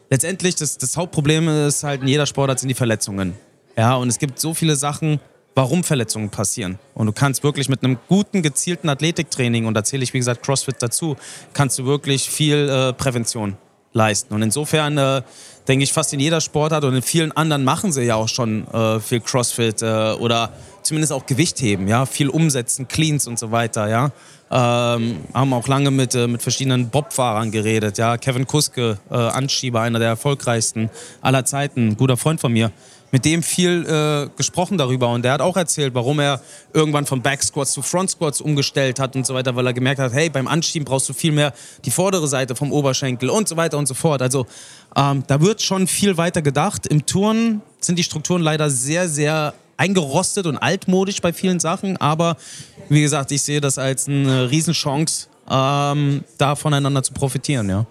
letztendlich 0.09 0.55
das, 0.55 0.77
das 0.77 0.97
Hauptproblem 0.97 1.47
ist 1.67 1.83
halt 1.83 2.01
in 2.01 2.07
jeder 2.07 2.25
Sportart 2.25 2.59
sind 2.59 2.69
die 2.69 2.75
Verletzungen. 2.75 3.35
Ja, 3.77 3.95
und 3.95 4.09
es 4.09 4.19
gibt 4.19 4.39
so 4.39 4.53
viele 4.53 4.75
Sachen, 4.75 5.19
warum 5.55 5.83
Verletzungen 5.83 6.29
passieren. 6.29 6.77
Und 6.93 7.07
du 7.07 7.13
kannst 7.13 7.43
wirklich 7.43 7.69
mit 7.69 7.83
einem 7.83 7.97
guten, 8.07 8.41
gezielten 8.41 8.89
Athletiktraining, 8.89 9.65
und 9.65 9.73
da 9.73 9.83
zähle 9.83 10.03
ich 10.03 10.13
wie 10.13 10.17
gesagt 10.17 10.43
CrossFit 10.43 10.75
dazu, 10.79 11.15
kannst 11.53 11.79
du 11.79 11.85
wirklich 11.85 12.29
viel 12.29 12.69
äh, 12.69 12.93
Prävention 12.93 13.57
leisten. 13.93 14.33
Und 14.33 14.41
insofern 14.41 14.98
äh, 14.98 15.21
denke 15.67 15.83
ich, 15.83 15.93
fast 15.93 16.13
in 16.13 16.19
jeder 16.19 16.41
Sportart 16.41 16.83
und 16.83 16.95
in 16.95 17.01
vielen 17.01 17.31
anderen 17.31 17.63
machen 17.63 17.91
sie 17.91 18.03
ja 18.03 18.15
auch 18.15 18.29
schon 18.29 18.67
äh, 18.67 19.00
viel 19.00 19.19
CrossFit 19.19 19.81
äh, 19.81 20.13
oder 20.13 20.51
zumindest 20.83 21.13
auch 21.13 21.25
Gewichtheben, 21.25 21.88
ja, 21.88 22.05
viel 22.05 22.29
umsetzen, 22.29 22.88
Cleans 22.88 23.27
und 23.27 23.39
so 23.39 23.51
weiter, 23.51 23.89
ja. 23.89 24.11
Ähm, 24.53 25.19
haben 25.33 25.53
auch 25.53 25.67
lange 25.67 25.91
mit, 25.91 26.13
äh, 26.13 26.27
mit 26.27 26.41
verschiedenen 26.41 26.89
Bobfahrern 26.89 27.51
geredet, 27.51 27.97
ja. 27.97 28.17
Kevin 28.17 28.47
Kuske, 28.47 28.97
äh, 29.09 29.15
Anschieber, 29.15 29.81
einer 29.81 30.00
der 30.00 30.09
erfolgreichsten 30.09 30.89
aller 31.21 31.45
Zeiten, 31.45 31.97
guter 31.97 32.17
Freund 32.17 32.41
von 32.41 32.51
mir 32.51 32.71
mit 33.11 33.25
dem 33.25 33.43
viel 33.43 33.85
äh, 33.85 34.29
gesprochen 34.35 34.77
darüber 34.77 35.09
und 35.09 35.23
der 35.23 35.33
hat 35.33 35.41
auch 35.41 35.57
erzählt, 35.57 35.93
warum 35.93 36.19
er 36.19 36.41
irgendwann 36.73 37.05
von 37.05 37.21
Backsquats 37.21 37.73
zu 37.73 37.81
Front 37.81 38.11
Squats 38.11 38.41
umgestellt 38.41 39.00
hat 39.00 39.15
und 39.15 39.25
so 39.25 39.33
weiter, 39.33 39.55
weil 39.55 39.67
er 39.67 39.73
gemerkt 39.73 40.00
hat, 40.00 40.13
hey, 40.13 40.29
beim 40.29 40.47
Anschieben 40.47 40.85
brauchst 40.85 41.09
du 41.09 41.13
viel 41.13 41.31
mehr 41.31 41.53
die 41.85 41.91
vordere 41.91 42.27
Seite 42.27 42.55
vom 42.55 42.71
Oberschenkel 42.71 43.29
und 43.29 43.47
so 43.47 43.57
weiter 43.57 43.77
und 43.77 43.88
so 43.88 43.93
fort. 43.93 44.21
Also 44.21 44.47
ähm, 44.95 45.23
da 45.27 45.41
wird 45.41 45.61
schon 45.61 45.88
viel 45.88 46.17
weiter 46.17 46.41
gedacht. 46.41 46.88
Im 46.88 47.05
Turnen 47.05 47.61
sind 47.79 48.00
die 48.00 48.03
Strukturen 48.03 48.41
leider 48.41 48.69
sehr, 48.69 49.09
sehr 49.09 49.53
eingerostet 49.81 50.45
und 50.45 50.57
altmodisch 50.57 51.21
bei 51.21 51.33
vielen 51.33 51.59
Sachen, 51.59 51.97
aber 51.97 52.38
wie 52.88 53.01
gesagt, 53.01 53.31
ich 53.31 53.41
sehe 53.41 53.61
das 53.61 53.79
als 53.79 54.07
eine 54.07 54.51
Riesenchance, 54.51 55.27
ähm, 55.50 56.23
da 56.38 56.55
voneinander 56.55 57.01
zu 57.01 57.13
profitieren, 57.13 57.67
ja. 57.67 57.88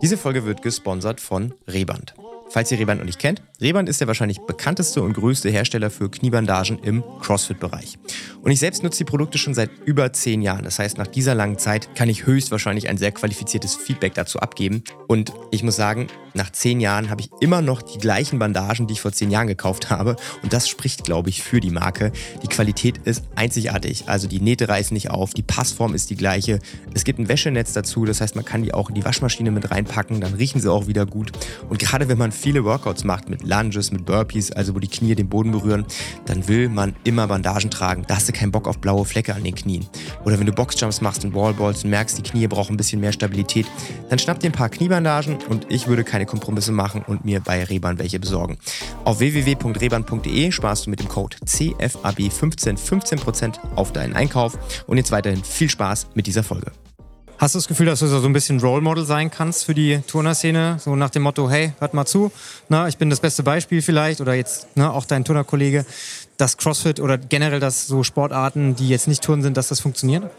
Diese 0.00 0.16
Folge 0.16 0.46
wird 0.46 0.62
gesponsert 0.62 1.20
von 1.20 1.52
Reband. 1.68 2.14
Falls 2.48 2.72
ihr 2.72 2.78
Reband 2.78 3.00
noch 3.00 3.06
nicht 3.06 3.18
kennt, 3.18 3.42
Reband 3.60 3.88
ist 3.88 4.00
der 4.00 4.08
wahrscheinlich 4.08 4.40
bekannteste 4.40 5.00
und 5.00 5.12
größte 5.12 5.48
Hersteller 5.48 5.88
für 5.88 6.10
Kniebandagen 6.10 6.80
im 6.80 7.04
CrossFit-Bereich. 7.20 7.98
Und 8.42 8.50
ich 8.50 8.58
selbst 8.58 8.82
nutze 8.82 8.98
die 8.98 9.04
Produkte 9.04 9.38
schon 9.38 9.54
seit 9.54 9.70
über 9.84 10.12
zehn 10.12 10.42
Jahren. 10.42 10.64
Das 10.64 10.80
heißt, 10.80 10.98
nach 10.98 11.06
dieser 11.06 11.36
langen 11.36 11.56
Zeit 11.56 11.94
kann 11.94 12.08
ich 12.08 12.26
höchstwahrscheinlich 12.26 12.88
ein 12.88 12.98
sehr 12.98 13.12
qualifiziertes 13.12 13.76
Feedback 13.76 14.14
dazu 14.14 14.40
abgeben. 14.40 14.82
Und 15.06 15.32
ich 15.52 15.62
muss 15.62 15.76
sagen, 15.76 16.08
nach 16.34 16.50
zehn 16.50 16.80
Jahren 16.80 17.10
habe 17.10 17.20
ich 17.20 17.30
immer 17.40 17.62
noch 17.62 17.80
die 17.80 17.98
gleichen 17.98 18.40
Bandagen, 18.40 18.88
die 18.88 18.94
ich 18.94 19.00
vor 19.00 19.12
zehn 19.12 19.30
Jahren 19.30 19.46
gekauft 19.46 19.88
habe. 19.88 20.16
Und 20.42 20.52
das 20.52 20.68
spricht, 20.68 21.04
glaube 21.04 21.30
ich, 21.30 21.40
für 21.42 21.60
die 21.60 21.70
Marke. 21.70 22.10
Die 22.42 22.48
Qualität 22.48 22.98
ist 23.04 23.22
einzigartig. 23.36 24.08
Also 24.08 24.26
die 24.26 24.40
Nähte 24.40 24.68
reißen 24.68 24.92
nicht 24.92 25.10
auf, 25.10 25.32
die 25.32 25.42
Passform 25.42 25.94
ist 25.94 26.10
die 26.10 26.16
gleiche. 26.16 26.58
Es 26.92 27.04
gibt 27.04 27.20
ein 27.20 27.28
Wäschenetz 27.28 27.72
dazu, 27.72 28.04
das 28.04 28.20
heißt, 28.20 28.34
man 28.34 28.44
kann 28.44 28.64
die 28.64 28.74
auch 28.74 28.88
in 28.88 28.96
die 28.96 29.04
Waschmaschine 29.04 29.52
mit 29.52 29.70
reinpacken, 29.70 30.20
dann 30.20 30.34
riechen 30.34 30.60
sie 30.60 30.70
auch 30.70 30.88
wieder 30.88 31.06
gut. 31.06 31.30
Und 31.68 31.78
gerade 31.78 32.08
wenn 32.08 32.18
man 32.18 32.32
viele 32.32 32.64
Workouts 32.64 33.04
macht 33.04 33.28
mit 33.28 33.43
Lunges, 33.46 33.92
mit 33.92 34.04
Burpees, 34.04 34.52
also 34.52 34.74
wo 34.74 34.78
die 34.78 34.88
Knie 34.88 35.14
den 35.14 35.28
Boden 35.28 35.52
berühren, 35.52 35.84
dann 36.26 36.48
will 36.48 36.68
man 36.68 36.94
immer 37.04 37.26
Bandagen 37.26 37.70
tragen. 37.70 38.04
Da 38.06 38.16
hast 38.16 38.28
du 38.28 38.32
keinen 38.32 38.52
Bock 38.52 38.68
auf 38.68 38.78
blaue 38.78 39.04
Flecke 39.04 39.34
an 39.34 39.44
den 39.44 39.54
Knien. 39.54 39.86
Oder 40.24 40.38
wenn 40.38 40.46
du 40.46 40.52
Boxjumps 40.52 41.00
machst 41.00 41.24
und 41.24 41.34
Wallballs 41.34 41.84
und 41.84 41.90
merkst, 41.90 42.18
die 42.18 42.22
Knie 42.22 42.46
brauchen 42.46 42.74
ein 42.74 42.76
bisschen 42.76 43.00
mehr 43.00 43.12
Stabilität, 43.12 43.66
dann 44.08 44.18
schnapp 44.18 44.40
dir 44.40 44.50
ein 44.50 44.52
paar 44.52 44.68
Kniebandagen 44.68 45.38
und 45.48 45.66
ich 45.70 45.86
würde 45.86 46.04
keine 46.04 46.26
Kompromisse 46.26 46.72
machen 46.72 47.02
und 47.06 47.24
mir 47.24 47.40
bei 47.40 47.64
Reban 47.64 47.98
welche 47.98 48.18
besorgen. 48.18 48.58
Auf 49.04 49.20
www.reban.de 49.20 50.52
sparst 50.52 50.86
du 50.86 50.90
mit 50.90 51.00
dem 51.00 51.08
Code 51.08 51.36
CFAB15 51.44 52.78
15% 52.78 53.54
auf 53.76 53.92
deinen 53.92 54.14
Einkauf 54.14 54.58
und 54.86 54.96
jetzt 54.96 55.12
weiterhin 55.12 55.42
viel 55.44 55.70
Spaß 55.70 56.08
mit 56.14 56.26
dieser 56.26 56.42
Folge. 56.42 56.72
Hast 57.36 57.54
du 57.54 57.58
das 57.58 57.66
Gefühl, 57.66 57.86
dass 57.86 57.98
du 57.98 58.06
so 58.06 58.24
ein 58.24 58.32
bisschen 58.32 58.60
Role 58.60 58.80
Model 58.80 59.04
sein 59.04 59.30
kannst 59.30 59.64
für 59.64 59.74
die 59.74 60.00
Turnerszene? 60.06 60.78
So 60.78 60.94
nach 60.94 61.10
dem 61.10 61.22
Motto, 61.22 61.50
hey, 61.50 61.72
hört 61.80 61.92
mal 61.92 62.06
zu, 62.06 62.30
na, 62.68 62.86
ich 62.86 62.96
bin 62.96 63.10
das 63.10 63.20
beste 63.20 63.42
Beispiel 63.42 63.82
vielleicht 63.82 64.20
oder 64.20 64.34
jetzt 64.34 64.68
na, 64.76 64.90
auch 64.92 65.04
dein 65.04 65.24
Turnerkollege, 65.24 65.84
dass 66.36 66.56
CrossFit 66.56 67.00
oder 67.00 67.18
generell, 67.18 67.58
dass 67.58 67.88
so 67.88 68.04
Sportarten, 68.04 68.76
die 68.76 68.88
jetzt 68.88 69.08
nicht 69.08 69.22
Turnen 69.22 69.42
sind, 69.42 69.56
dass 69.56 69.68
das 69.68 69.80
funktioniert? 69.80 70.30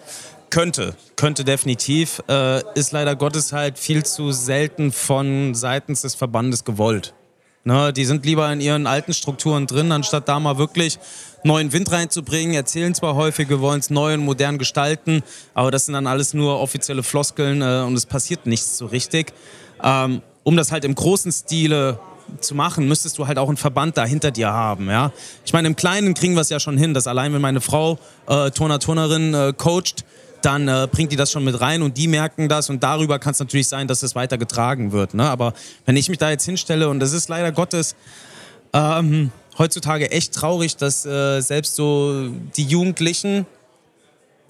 Könnte, 0.49 0.95
könnte 1.17 1.43
definitiv. 1.43 2.23
Äh, 2.29 2.61
ist 2.75 2.93
leider 2.93 3.15
Gottes 3.17 3.51
halt 3.51 3.77
viel 3.77 4.05
zu 4.05 4.31
selten 4.31 4.93
von 4.93 5.53
seitens 5.53 6.01
des 6.01 6.15
Verbandes 6.15 6.63
gewollt. 6.63 7.13
Ne, 7.67 7.91
die 7.91 8.05
sind 8.05 8.23
lieber 8.27 8.53
in 8.53 8.61
ihren 8.61 8.85
alten 8.85 9.11
Strukturen 9.11 9.65
drin, 9.65 9.91
anstatt 9.91 10.29
da 10.29 10.39
mal 10.39 10.59
wirklich 10.59 10.99
neuen 11.43 11.73
Wind 11.73 11.91
reinzubringen. 11.91 12.53
Erzählen 12.53 12.93
zwar 12.93 13.15
häufig, 13.15 13.49
wir 13.49 13.59
wollen 13.59 13.79
es 13.79 13.89
neu 13.89 14.13
und 14.13 14.19
modern 14.19 14.59
gestalten, 14.59 15.23
aber 15.55 15.71
das 15.71 15.85
sind 15.85 15.95
dann 15.95 16.05
alles 16.05 16.35
nur 16.35 16.59
offizielle 16.59 17.01
Floskeln 17.01 17.63
äh, 17.63 17.83
und 17.87 17.95
es 17.95 18.05
passiert 18.05 18.45
nichts 18.45 18.77
so 18.77 18.85
richtig. 18.85 19.33
Ähm, 19.81 20.21
um 20.43 20.55
das 20.55 20.71
halt 20.71 20.85
im 20.85 20.93
großen 20.93 21.31
Stile 21.31 21.99
zu 22.39 22.53
machen, 22.53 22.87
müsstest 22.87 23.17
du 23.17 23.25
halt 23.25 23.39
auch 23.39 23.47
einen 23.47 23.57
Verband 23.57 23.97
da 23.97 24.05
hinter 24.05 24.29
dir 24.29 24.51
haben. 24.51 24.87
Ja? 24.87 25.11
Ich 25.43 25.51
meine, 25.51 25.67
im 25.67 25.75
Kleinen 25.75 26.13
kriegen 26.13 26.35
wir 26.35 26.41
es 26.41 26.49
ja 26.49 26.59
schon 26.59 26.77
hin, 26.77 26.93
dass 26.93 27.07
allein 27.07 27.33
wenn 27.33 27.41
meine 27.41 27.61
Frau 27.61 27.97
äh, 28.27 28.51
Turner, 28.51 28.77
Turnerin 28.77 29.33
äh, 29.33 29.53
coacht, 29.57 30.05
dann 30.45 30.67
äh, 30.67 30.87
bringt 30.91 31.11
die 31.11 31.15
das 31.15 31.31
schon 31.31 31.43
mit 31.43 31.59
rein 31.59 31.81
und 31.81 31.97
die 31.97 32.07
merken 32.07 32.47
das 32.47 32.69
und 32.69 32.83
darüber 32.83 33.17
kann 33.17 33.31
es 33.31 33.39
natürlich 33.39 33.67
sein, 33.67 33.87
dass 33.87 34.03
es 34.03 34.15
weiter 34.15 34.37
getragen 34.37 34.91
wird. 34.91 35.13
Ne? 35.13 35.27
Aber 35.27 35.53
wenn 35.85 35.97
ich 35.97 36.07
mich 36.07 36.19
da 36.19 36.29
jetzt 36.29 36.45
hinstelle 36.45 36.87
und 36.89 36.99
das 36.99 37.13
ist 37.13 37.29
leider 37.29 37.51
Gottes 37.51 37.95
ähm, 38.73 39.31
heutzutage 39.57 40.11
echt 40.11 40.33
traurig, 40.33 40.77
dass 40.77 41.05
äh, 41.05 41.41
selbst 41.41 41.75
so 41.75 42.29
die 42.55 42.63
Jugendlichen, 42.63 43.45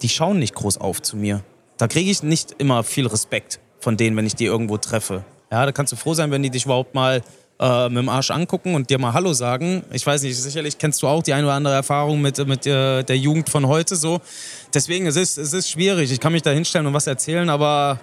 die 0.02 0.10
schauen 0.10 0.40
nicht 0.40 0.56
groß 0.56 0.78
auf 0.80 1.02
zu 1.02 1.16
mir. 1.16 1.44
Da 1.78 1.88
kriege 1.88 2.12
ich 2.12 2.24
nicht 2.24 2.56
immer 2.58 2.84
viel 2.84 3.08
Respekt 3.08 3.60
von 3.80 3.98
denen, 3.98 4.18
wenn 4.18 4.26
ich 4.26 4.36
die 4.36 4.46
irgendwo 4.46 4.78
treffe. 4.78 5.24
Ja, 5.52 5.66
da 5.66 5.72
kannst 5.72 5.94
du 5.94 5.98
froh 5.98 6.14
sein, 6.14 6.32
wenn 6.32 6.44
die 6.44 6.50
dich 6.50 6.66
überhaupt 6.66 6.96
mal 6.96 7.22
äh, 7.60 7.90
mit 7.90 7.98
dem 8.00 8.10
Arsch 8.10 8.32
angucken 8.32 8.76
und 8.76 8.90
dir 8.90 9.00
mal 9.00 9.14
Hallo 9.14 9.34
sagen. 9.34 9.84
Ich 9.92 10.06
weiß 10.06 10.24
nicht, 10.24 10.36
sicherlich 10.36 10.78
kennst 10.78 11.02
du 11.02 11.08
auch 11.08 11.24
die 11.24 11.34
eine 11.34 11.48
oder 11.48 11.56
andere 11.56 11.74
Erfahrung 11.74 12.22
mit, 12.22 12.46
mit 12.48 12.66
äh, 12.68 13.04
der 13.04 13.18
Jugend 13.18 13.50
von 13.50 13.68
heute 13.68 13.96
so. 13.96 14.20
Deswegen, 14.74 15.08
es 15.08 15.16
ist, 15.16 15.38
es 15.38 15.54
ist 15.54 15.70
schwierig. 15.70 16.12
Ich 16.12 16.20
kann 16.20 16.34
mich 16.34 16.42
da 16.42 16.52
hinstellen 16.52 16.88
und 16.88 16.94
was 16.94 17.08
erzählen, 17.08 17.50
aber 17.50 18.00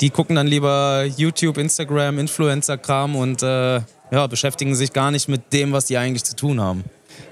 die 0.00 0.10
gucken 0.10 0.36
dann 0.36 0.46
lieber 0.46 1.04
YouTube, 1.16 1.56
Instagram, 1.56 2.18
Influencer-Kram 2.18 3.16
und 3.16 3.42
äh, 3.42 3.80
ja, 4.10 4.26
beschäftigen 4.26 4.74
sich 4.74 4.92
gar 4.92 5.10
nicht 5.10 5.28
mit 5.28 5.52
dem, 5.52 5.72
was 5.72 5.86
die 5.86 5.96
eigentlich 5.96 6.24
zu 6.24 6.36
tun 6.36 6.60
haben. 6.60 6.84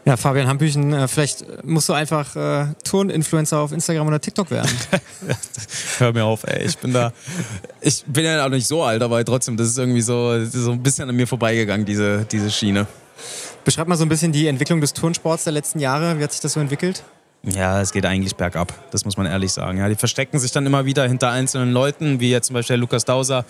Ja, 0.05 0.17
Fabian 0.17 0.49
Hambüchen, 0.49 0.93
äh, 0.93 1.07
vielleicht 1.07 1.65
musst 1.65 1.89
du 1.89 1.93
einfach 1.93 2.35
äh, 2.35 2.67
Turninfluencer 2.83 3.59
auf 3.59 3.71
Instagram 3.71 4.09
oder 4.09 4.21
TikTok 4.21 4.51
werden. 4.51 4.71
Hör 5.99 6.13
mir 6.13 6.25
auf, 6.25 6.43
ey. 6.45 6.65
Ich 6.65 6.77
bin 6.79 6.93
da. 6.93 7.13
Ich 7.81 8.03
bin 8.07 8.25
ja 8.25 8.45
auch 8.45 8.51
nicht 8.51 8.67
so 8.67 8.83
alt, 8.83 9.01
aber 9.03 9.25
trotzdem, 9.25 9.57
das 9.57 9.69
ist 9.69 9.79
irgendwie 9.79 10.01
so, 10.01 10.45
so 10.45 10.73
ein 10.73 10.83
bisschen 10.83 11.09
an 11.09 11.15
mir 11.15 11.29
vorbeigegangen, 11.29 11.87
diese, 11.87 12.25
diese 12.25 12.51
Schiene. 12.51 12.89
Beschreib 13.65 13.87
mal 13.87 13.97
so 13.97 14.05
ein 14.05 14.09
bisschen 14.09 14.33
die 14.33 14.49
Entwicklung 14.49 14.81
des 14.81 14.93
Turnsports 14.93 15.45
der 15.45 15.53
letzten 15.53 15.79
Jahre. 15.79 16.19
Wie 16.19 16.25
hat 16.25 16.33
sich 16.33 16.41
das 16.41 16.55
so 16.55 16.61
entwickelt? 16.61 17.05
Ja, 17.45 17.81
es 17.81 17.93
geht 17.93 18.07
eigentlich 18.07 18.35
bergab, 18.37 18.73
das 18.91 19.05
muss 19.05 19.17
man 19.17 19.27
ehrlich 19.27 19.53
sagen. 19.53 19.79
Ja, 19.79 19.89
die 19.89 19.97
verstecken 19.97 20.39
sich 20.39 20.53
dann 20.53 20.65
immer 20.67 20.85
wieder 20.85 21.07
hinter 21.07 21.31
einzelnen 21.31 21.73
Leuten, 21.73 22.19
wie 22.21 22.31
jetzt 22.31 22.49
zum 22.49 22.55
Beispiel 22.55 22.77
Lukas 22.77 23.05
Dauser, 23.05 23.45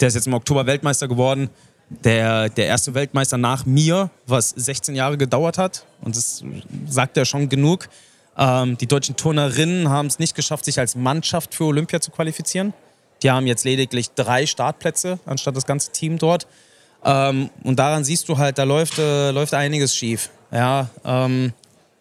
der 0.00 0.08
ist 0.08 0.14
jetzt 0.14 0.26
im 0.26 0.34
Oktober 0.34 0.66
Weltmeister 0.66 1.08
geworden 1.08 1.50
der, 1.88 2.48
der 2.48 2.66
erste 2.66 2.94
Weltmeister 2.94 3.38
nach 3.38 3.66
mir, 3.66 4.10
was 4.26 4.50
16 4.50 4.94
Jahre 4.94 5.18
gedauert 5.18 5.58
hat. 5.58 5.84
Und 6.00 6.16
das 6.16 6.42
sagt 6.86 7.16
ja 7.16 7.24
schon 7.24 7.48
genug. 7.48 7.88
Ähm, 8.36 8.76
die 8.78 8.86
deutschen 8.86 9.16
Turnerinnen 9.16 9.88
haben 9.88 10.06
es 10.06 10.18
nicht 10.18 10.34
geschafft, 10.34 10.64
sich 10.64 10.78
als 10.78 10.96
Mannschaft 10.96 11.54
für 11.54 11.64
Olympia 11.64 12.00
zu 12.00 12.10
qualifizieren. 12.10 12.72
Die 13.22 13.30
haben 13.30 13.46
jetzt 13.46 13.64
lediglich 13.64 14.10
drei 14.10 14.46
Startplätze 14.46 15.18
anstatt 15.24 15.56
das 15.56 15.66
ganze 15.66 15.92
Team 15.92 16.18
dort. 16.18 16.46
Ähm, 17.04 17.50
und 17.62 17.78
daran 17.78 18.04
siehst 18.04 18.28
du 18.28 18.38
halt, 18.38 18.58
da 18.58 18.64
läuft, 18.64 18.98
äh, 18.98 19.30
läuft 19.30 19.54
einiges 19.54 19.94
schief. 19.94 20.30
Ja, 20.50 20.88
ähm, 21.04 21.52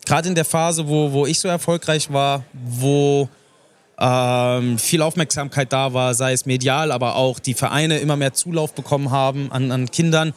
Gerade 0.05 0.27
in 0.27 0.35
der 0.35 0.45
Phase, 0.45 0.87
wo, 0.87 1.11
wo 1.11 1.25
ich 1.25 1.39
so 1.39 1.47
erfolgreich 1.47 2.11
war, 2.11 2.43
wo 2.53 3.29
ähm, 4.03 4.77
viel 4.77 5.01
Aufmerksamkeit 5.01 5.71
da 5.71 5.93
war, 5.93 6.13
sei 6.13 6.33
es 6.33 6.45
medial, 6.45 6.91
aber 6.91 7.15
auch 7.15 7.39
die 7.39 7.53
Vereine 7.53 7.99
immer 7.99 8.17
mehr 8.17 8.33
Zulauf 8.33 8.73
bekommen 8.73 9.11
haben 9.11 9.49
an, 9.51 9.71
an 9.71 9.89
Kindern, 9.89 10.33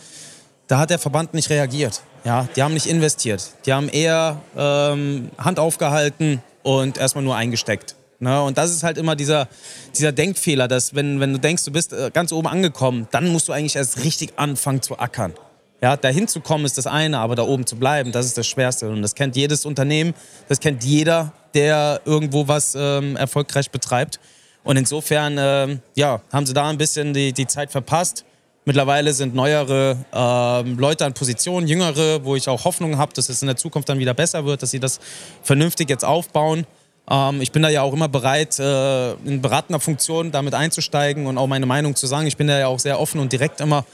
da 0.69 0.79
hat 0.79 0.91
der 0.91 1.01
Verband 1.01 1.35
nicht 1.35 1.51
reagiert. 1.51 2.03
Ja, 2.25 2.49
die 2.55 2.63
haben 2.63 2.75
nicht 2.75 2.87
investiert. 2.87 3.51
Die 3.67 3.73
haben 3.73 3.89
eher 3.89 4.41
ähm, 4.57 5.31
Hand 5.39 5.59
aufgehalten 5.59 6.43
und 6.63 6.99
erstmal 6.99 7.25
nur 7.25 7.37
eingesteckt. 7.37 7.97
Ne? 8.19 8.41
Und 8.43 8.57
das 8.57 8.71
ist 8.71 8.83
halt 8.83 8.99
immer 8.99 9.17
dieser, 9.17 9.49
dieser 9.97 10.13
Denkfehler, 10.13 10.69
dass 10.69 10.95
wenn, 10.95 11.21
wenn 11.21 11.33
du 11.33 11.39
denkst, 11.39 11.65
du 11.65 11.73
bist 11.73 11.93
äh, 11.93 12.11
ganz 12.13 12.33
oben 12.33 12.49
angekommen, 12.49 13.09
dann 13.11 13.29
musst 13.29 13.49
du 13.49 13.53
eigentlich 13.53 13.77
erst 13.77 14.03
richtig 14.05 14.33
anfangen 14.37 14.83
zu 14.83 14.99
ackern. 14.99 15.35
Ja, 15.83 15.97
dahin 15.97 16.27
zu 16.27 16.41
kommen 16.41 16.65
ist 16.65 16.79
das 16.79 16.87
eine, 16.87 17.19
aber 17.19 17.35
da 17.35 17.43
oben 17.43 17.67
zu 17.67 17.77
bleiben, 17.77 18.11
das 18.11 18.27
ist 18.27 18.39
das 18.39 18.47
Schwerste. 18.47 18.89
Und 18.89 19.03
das 19.03 19.15
kennt 19.15 19.37
jedes 19.37 19.67
Unternehmen, 19.67 20.15
das 20.49 20.61
kennt 20.61 20.85
jeder, 20.85 21.33
der 21.55 22.01
irgendwo 22.05 22.49
was 22.49 22.75
ähm, 22.75 23.17
erfolgreich 23.17 23.71
betreibt. 23.71 24.19
Und 24.65 24.77
insofern 24.77 25.37
ähm, 25.39 25.81
ja, 25.95 26.23
haben 26.33 26.47
sie 26.47 26.55
da 26.55 26.69
ein 26.69 26.79
bisschen 26.79 27.13
die, 27.15 27.33
die 27.33 27.47
Zeit 27.47 27.71
verpasst. 27.71 28.25
Mittlerweile 28.65 29.13
sind 29.13 29.35
neuere 29.35 29.97
ähm, 30.13 30.79
Leute 30.79 31.05
an 31.05 31.15
Positionen, 31.15 31.69
jüngere, 31.69 32.25
wo 32.25 32.35
ich 32.35 32.49
auch 32.49 32.65
Hoffnung 32.65 32.99
habe, 32.99 33.13
dass 33.13 33.29
es 33.29 33.41
in 33.43 33.47
der 33.47 33.57
Zukunft 33.57 33.89
dann 33.89 34.01
wieder 34.01 34.13
besser 34.13 34.45
wird, 34.45 34.63
dass 34.63 34.73
sie 34.73 34.81
das 34.81 34.99
vernünftig 35.43 35.89
jetzt 35.89 36.05
aufbauen. 36.05 36.67
Ähm, 37.09 37.41
ich 37.41 37.53
bin 37.53 37.63
da 37.63 37.69
ja 37.69 37.83
auch 37.83 37.93
immer 37.93 38.09
bereit, 38.09 38.59
äh, 38.59 39.13
in 39.13 39.41
beratender 39.41 39.79
Funktion 39.79 40.33
damit 40.33 40.55
einzusteigen 40.55 41.27
und 41.27 41.39
auch 41.39 41.47
meine 41.47 41.67
Meinung 41.67 41.95
zu 41.95 42.09
sagen. 42.09 42.27
Ich 42.27 42.37
bin 42.37 42.49
da 42.49 42.59
ja 42.59 42.67
auch 42.67 42.81
sehr 42.81 42.99
offen 42.99 43.21
und 43.21 43.33
direkt 43.33 43.61
immer 43.61 43.85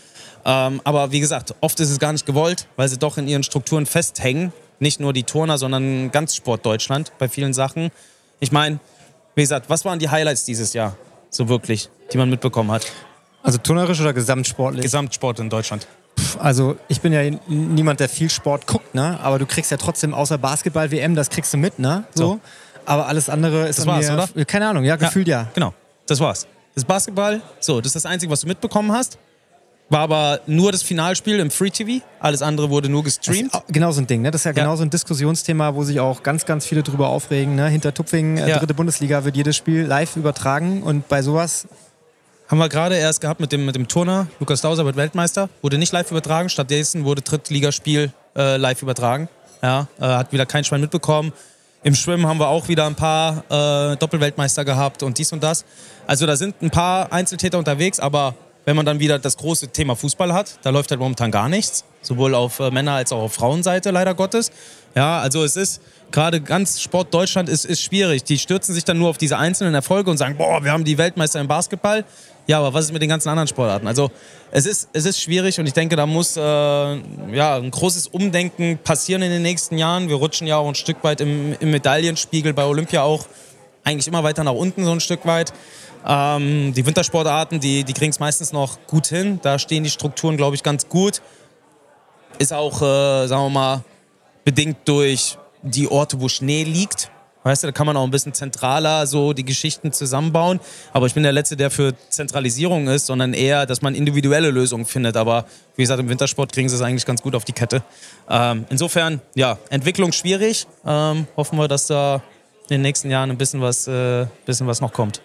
ähm, 0.45 0.81
aber 0.85 1.13
wie 1.13 1.21
gesagt, 1.21 1.55
oft 1.61 1.79
ist 1.81 1.91
es 1.91 1.99
gar 1.99 2.13
nicht 2.13 2.27
gewollt, 2.27 2.67
weil 2.77 2.89
sie 2.89 2.99
doch 2.99 3.19
in 3.19 3.29
ihren 3.29 3.43
Strukturen 3.43 3.87
festhängen. 3.87 4.53
Nicht 4.81 4.99
nur 4.99 5.13
die 5.13 5.23
Turner, 5.23 5.59
sondern 5.59 6.11
ganz 6.11 6.35
Sport 6.35 6.67
Deutschland 6.67 7.13
bei 7.19 7.29
vielen 7.29 7.53
Sachen. 7.53 7.91
Ich 8.41 8.51
meine, 8.51 8.81
wie 9.35 9.43
gesagt, 9.43 9.71
was 9.71 9.85
waren 9.85 9.99
die 9.99 10.09
Highlights 10.09 10.45
dieses 10.45 10.73
Jahr 10.73 10.97
so 11.31 11.49
wirklich, 11.49 11.89
die 12.13 12.19
man 12.19 12.29
mitbekommen 12.29 12.73
hat? 12.73 12.91
Also 13.43 13.59
turnerisch 13.59 14.01
oder 14.01 14.13
gesamtsportlich? 14.13 14.83
Gesamtsport 14.83 15.39
in 15.41 15.51
Deutschland. 15.51 15.87
Also 16.39 16.77
ich 16.89 17.01
bin 17.01 17.13
ja 17.13 17.23
niemand, 17.49 18.01
der 18.01 18.09
viel 18.09 18.31
Sport 18.31 18.67
guckt, 18.67 18.95
ne? 18.95 19.19
Aber 19.21 19.39
du 19.39 19.47
kriegst 19.47 19.71
ja 19.71 19.77
trotzdem 19.77 20.15
außer 20.15 20.39
Basketball-WM, 20.39 21.15
das 21.15 21.31
kriegst 21.31 21.53
du 21.55 21.59
mit, 21.59 21.79
ne? 21.79 22.05
So. 22.15 22.25
so. 22.25 22.41
Aber 22.85 23.07
alles 23.07 23.29
andere 23.29 23.69
ist 23.69 23.79
das 23.79 23.87
war's, 23.87 24.09
mir, 24.09 24.15
oder? 24.15 24.45
Keine 24.45 24.69
Ahnung, 24.69 24.85
ja, 24.85 24.97
gefühlt 24.97 25.29
ja, 25.29 25.43
ja. 25.43 25.49
Genau, 25.55 25.73
das 26.07 26.21
war's. 26.21 26.47
Das 26.75 26.85
Basketball, 26.85 27.41
so, 27.61 27.81
das 27.81 27.89
ist 27.89 27.97
das 27.97 28.07
Einzige, 28.07 28.33
was 28.33 28.41
du 28.41 28.49
mitbekommen 28.49 28.93
hast. 28.93 29.19
War 29.93 30.01
aber 30.01 30.41
nur 30.47 30.73
das 30.73 30.83
Finalspiel 30.83 31.39
im 31.39 31.51
Free 31.51 31.69
TV. 31.69 32.03
Alles 32.19 32.41
andere 32.41 32.71
wurde 32.71 32.89
nur 32.89 33.05
gestreamt. 33.05 33.53
genau 33.69 33.93
so 33.93 34.01
ein 34.01 34.07
Ding. 34.07 34.23
Ne? 34.23 34.31
Das 34.31 34.41
ist 34.41 34.45
ja, 34.47 34.53
ja, 34.53 34.63
genau 34.63 34.75
so 34.75 34.83
ein 34.83 34.89
Diskussionsthema, 34.89 35.75
wo 35.75 35.85
sich 35.85 36.01
auch 36.01 36.23
ganz, 36.23 36.47
ganz 36.47 36.65
viele 36.65 36.83
drüber 36.83 37.09
aufregen. 37.09 37.57
Ne? 37.57 37.69
Hinter 37.69 37.93
Tupfing, 37.93 38.39
äh, 38.39 38.49
ja. 38.49 38.59
dritte 38.59 38.73
Bundesliga, 38.73 39.27
wird 39.27 39.37
jedes 39.37 39.55
Spiel 39.55 39.83
live 39.83 40.17
übertragen. 40.17 40.83
Und 40.83 41.09
bei 41.09 41.21
sowas 41.21 41.69
haben 42.49 42.57
wir 42.57 42.71
gerade 42.71 42.97
erst 42.97 43.21
gehabt 43.21 43.41
mit 43.41 43.53
dem, 43.53 43.67
mit 43.67 43.75
dem 43.75 43.87
Turner. 43.87 44.29
Lukas 44.41 44.63
Dauser 44.63 44.87
wird 44.87 44.97
Weltmeister. 44.97 45.51
Wurde 45.61 45.77
nicht 45.77 45.93
live 45.93 46.11
übertragen. 46.11 46.49
Stattdessen 46.49 47.05
wurde 47.05 47.21
Drittligaspiel 47.21 48.15
äh, 48.35 48.57
live 48.57 48.81
übertragen. 48.81 49.29
Ja, 49.63 49.89
äh, 50.01 50.05
hat 50.07 50.33
wieder 50.33 50.47
kein 50.47 50.65
Schwein 50.65 50.81
mitbekommen. 50.81 51.35
Im 51.83 51.95
Schwimmen 51.95 52.27
haben 52.27 52.41
wir 52.41 52.49
auch 52.49 52.69
wieder 52.69 52.87
ein 52.87 52.95
paar 52.95 53.45
äh, 53.51 53.97
Doppelweltmeister 53.99 54.65
gehabt 54.65 55.03
und 55.03 55.19
dies 55.19 55.35
und 55.35 55.43
das. 55.43 55.67
Also 56.07 56.25
da 56.25 56.37
sind 56.37 56.63
ein 56.63 56.71
paar 56.71 57.13
Einzeltäter 57.13 57.59
unterwegs, 57.59 58.01
aber 58.01 58.35
wenn 58.65 58.77
man 58.77 58.87
dann 58.87 59.01
wieder 59.01 59.19
das 59.19 59.37
große 59.37 59.69
Thema 59.69 59.97
Fußball 59.97 60.33
hat, 60.33 60.59
da 60.63 60.71
läuft 60.71 60.91
halt 60.91 61.01
momentan 61.01 61.31
gar 61.31 61.49
nichts. 61.49 61.85
Sowohl 62.01 62.35
auf 62.35 62.61
äh, 62.61 62.71
Männer- 62.71 62.95
als 62.95 63.13
auch 63.13 63.23
auf 63.23 63.35
Frauenseite, 63.35 63.91
leider 63.91 64.15
Gottes. 64.15 64.51
Ja, 64.95 65.21
also 65.21 65.45
es 65.45 65.57
ist 65.57 65.81
gerade 66.11 66.41
ganz 66.41 66.81
Sport 66.81 67.13
Deutschland 67.15 67.49
ist, 67.49 67.65
ist 67.65 67.81
schwierig. 67.83 68.25
Die 68.25 68.39
stürzen 68.39 68.75
sich 68.75 68.85
dann 68.85 68.99
nur 68.99 69.09
auf 69.09 69.19
diese 69.19 69.39
einzelnen 69.39 69.75
Erfolge 69.75 70.11
und 70.11 70.19
sagen, 70.19 70.37
boah, 70.37 70.63
wir 70.63 70.73
haben 70.73 70.85
die 70.85 70.99
Weltmeister 70.99 71.41
im 71.41 71.49
Basketball. 71.49 72.05
Ja, 72.47 72.59
aber 72.59 72.75
was 72.75 72.87
ist 72.87 72.93
mit 72.93 73.01
den 73.01 73.09
ganzen 73.09 73.29
anderen 73.29 73.47
Sportarten? 73.47 73.87
Also 73.87 74.11
es 74.51 74.67
ist, 74.67 74.89
es 74.93 75.07
ist 75.07 75.21
schwierig 75.21 75.59
und 75.61 75.67
ich 75.67 75.73
denke, 75.73 75.95
da 75.97 76.07
muss 76.07 76.37
äh, 76.37 76.41
ja, 76.41 77.57
ein 77.57 77.71
großes 77.71 78.09
Umdenken 78.09 78.79
passieren 78.79 79.23
in 79.23 79.31
den 79.31 79.43
nächsten 79.43 79.79
Jahren. 79.79 80.09
Wir 80.09 80.17
rutschen 80.17 80.47
ja 80.47 80.57
auch 80.57 80.69
ein 80.69 80.75
Stück 80.75 81.03
weit 81.05 81.21
im, 81.21 81.57
im 81.59 81.71
Medaillenspiegel 81.71 82.53
bei 82.53 82.65
Olympia 82.65 83.03
auch 83.03 83.27
eigentlich 83.85 84.09
immer 84.09 84.25
weiter 84.25 84.45
nach 84.45 84.53
unten 84.53 84.85
so 84.85 84.93
ein 84.93 85.01
Stück 85.01 85.25
weit. 85.25 85.53
Ähm, 86.07 86.73
die 86.75 86.85
Wintersportarten, 86.85 87.61
die, 87.61 87.85
die 87.85 87.93
kriegen 87.93 88.11
es 88.11 88.21
meistens 88.21 88.53
noch 88.53 88.79
gut 88.87 89.07
hin. 89.07 89.41
Da 89.43 89.59
stehen 89.59 89.85
die 89.85 89.91
Strukturen, 89.91 90.37
glaube 90.37 90.57
ich, 90.57 90.63
ganz 90.63 90.89
gut. 90.89 91.23
Ist 92.39 92.53
auch, 92.53 92.83
äh, 92.83 93.27
sagen 93.27 93.43
wir 93.45 93.51
mal, 93.51 93.85
bedingt 94.45 94.79
durch 94.87 95.39
die 95.63 95.89
Orte, 95.89 96.21
wo 96.21 96.29
Schnee 96.29 96.65
liegt. 96.65 97.11
Weißt 97.45 97.65
du, 97.65 97.69
da 97.69 97.73
kann 97.73 97.87
man 97.87 97.97
auch 97.97 98.05
ein 98.05 98.11
bisschen 98.11 98.35
zentraler 98.35 99.07
so 99.07 99.33
die 99.33 99.45
Geschichten 99.45 99.93
zusammenbauen. 99.93 100.61
Aber 100.93 101.07
ich 101.07 101.15
bin 101.15 101.25
der 101.25 101.33
Letzte, 101.33 101.57
der 101.57 101.71
für 101.71 101.93
Zentralisierung 102.09 102.87
ist, 102.87 103.07
sondern 103.07 103.35
eher, 103.35 103.67
dass 103.67 103.83
man 103.83 103.97
individuelle 103.97 104.51
Lösungen 104.51 104.85
findet. 104.85 105.17
Aber 105.17 105.47
wie 105.75 105.83
gesagt, 105.83 106.01
im 106.01 106.09
Wintersport 106.09 106.53
kriegen 106.53 106.69
sie 106.69 106.77
es 106.77 106.83
eigentlich 106.83 107.05
ganz 107.05 107.21
gut 107.21 107.35
auf 107.35 107.45
die 107.45 107.53
Kette. 107.53 107.83
Ähm, 108.29 108.65
insofern, 108.71 109.21
ja, 109.35 109.59
Entwicklung 109.71 110.13
schwierig. 110.13 110.67
Ähm, 110.87 111.27
hoffen 111.37 111.59
wir, 111.59 111.67
dass 111.67 111.89
da 111.89 112.23
in 112.65 112.77
den 112.77 112.83
nächsten 112.83 113.11
Jahren 113.11 113.31
ein 113.31 113.39
bisschen 113.39 113.61
was, 113.61 113.89
äh, 113.89 114.27
bisschen 114.47 114.69
was 114.69 114.81
noch 114.81 114.93
kommt. 114.93 115.21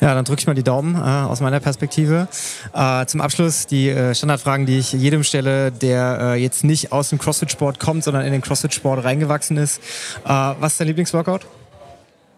Ja, 0.00 0.14
dann 0.14 0.24
drücke 0.24 0.40
ich 0.40 0.46
mal 0.46 0.54
die 0.54 0.62
Daumen 0.62 0.94
äh, 0.94 0.98
aus 0.98 1.40
meiner 1.40 1.60
Perspektive. 1.60 2.28
Äh, 2.74 3.06
zum 3.06 3.20
Abschluss 3.20 3.66
die 3.66 3.88
äh, 3.88 4.14
Standardfragen, 4.14 4.66
die 4.66 4.78
ich 4.78 4.92
jedem 4.92 5.24
stelle, 5.24 5.72
der 5.72 6.18
äh, 6.20 6.42
jetzt 6.42 6.64
nicht 6.64 6.92
aus 6.92 7.10
dem 7.10 7.18
CrossFit-Sport 7.18 7.80
kommt, 7.80 8.04
sondern 8.04 8.24
in 8.24 8.32
den 8.32 8.42
CrossFit-Sport 8.42 9.04
reingewachsen 9.04 9.56
ist. 9.56 9.78
Äh, 10.24 10.28
was 10.28 10.72
ist 10.72 10.80
dein 10.80 10.88
Lieblingsworkout? 10.88 11.40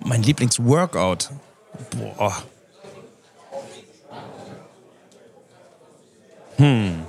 Mein 0.05 0.23
Lieblingsworkout? 0.23 1.31
Boah. 2.17 2.37
Hm, 6.57 7.05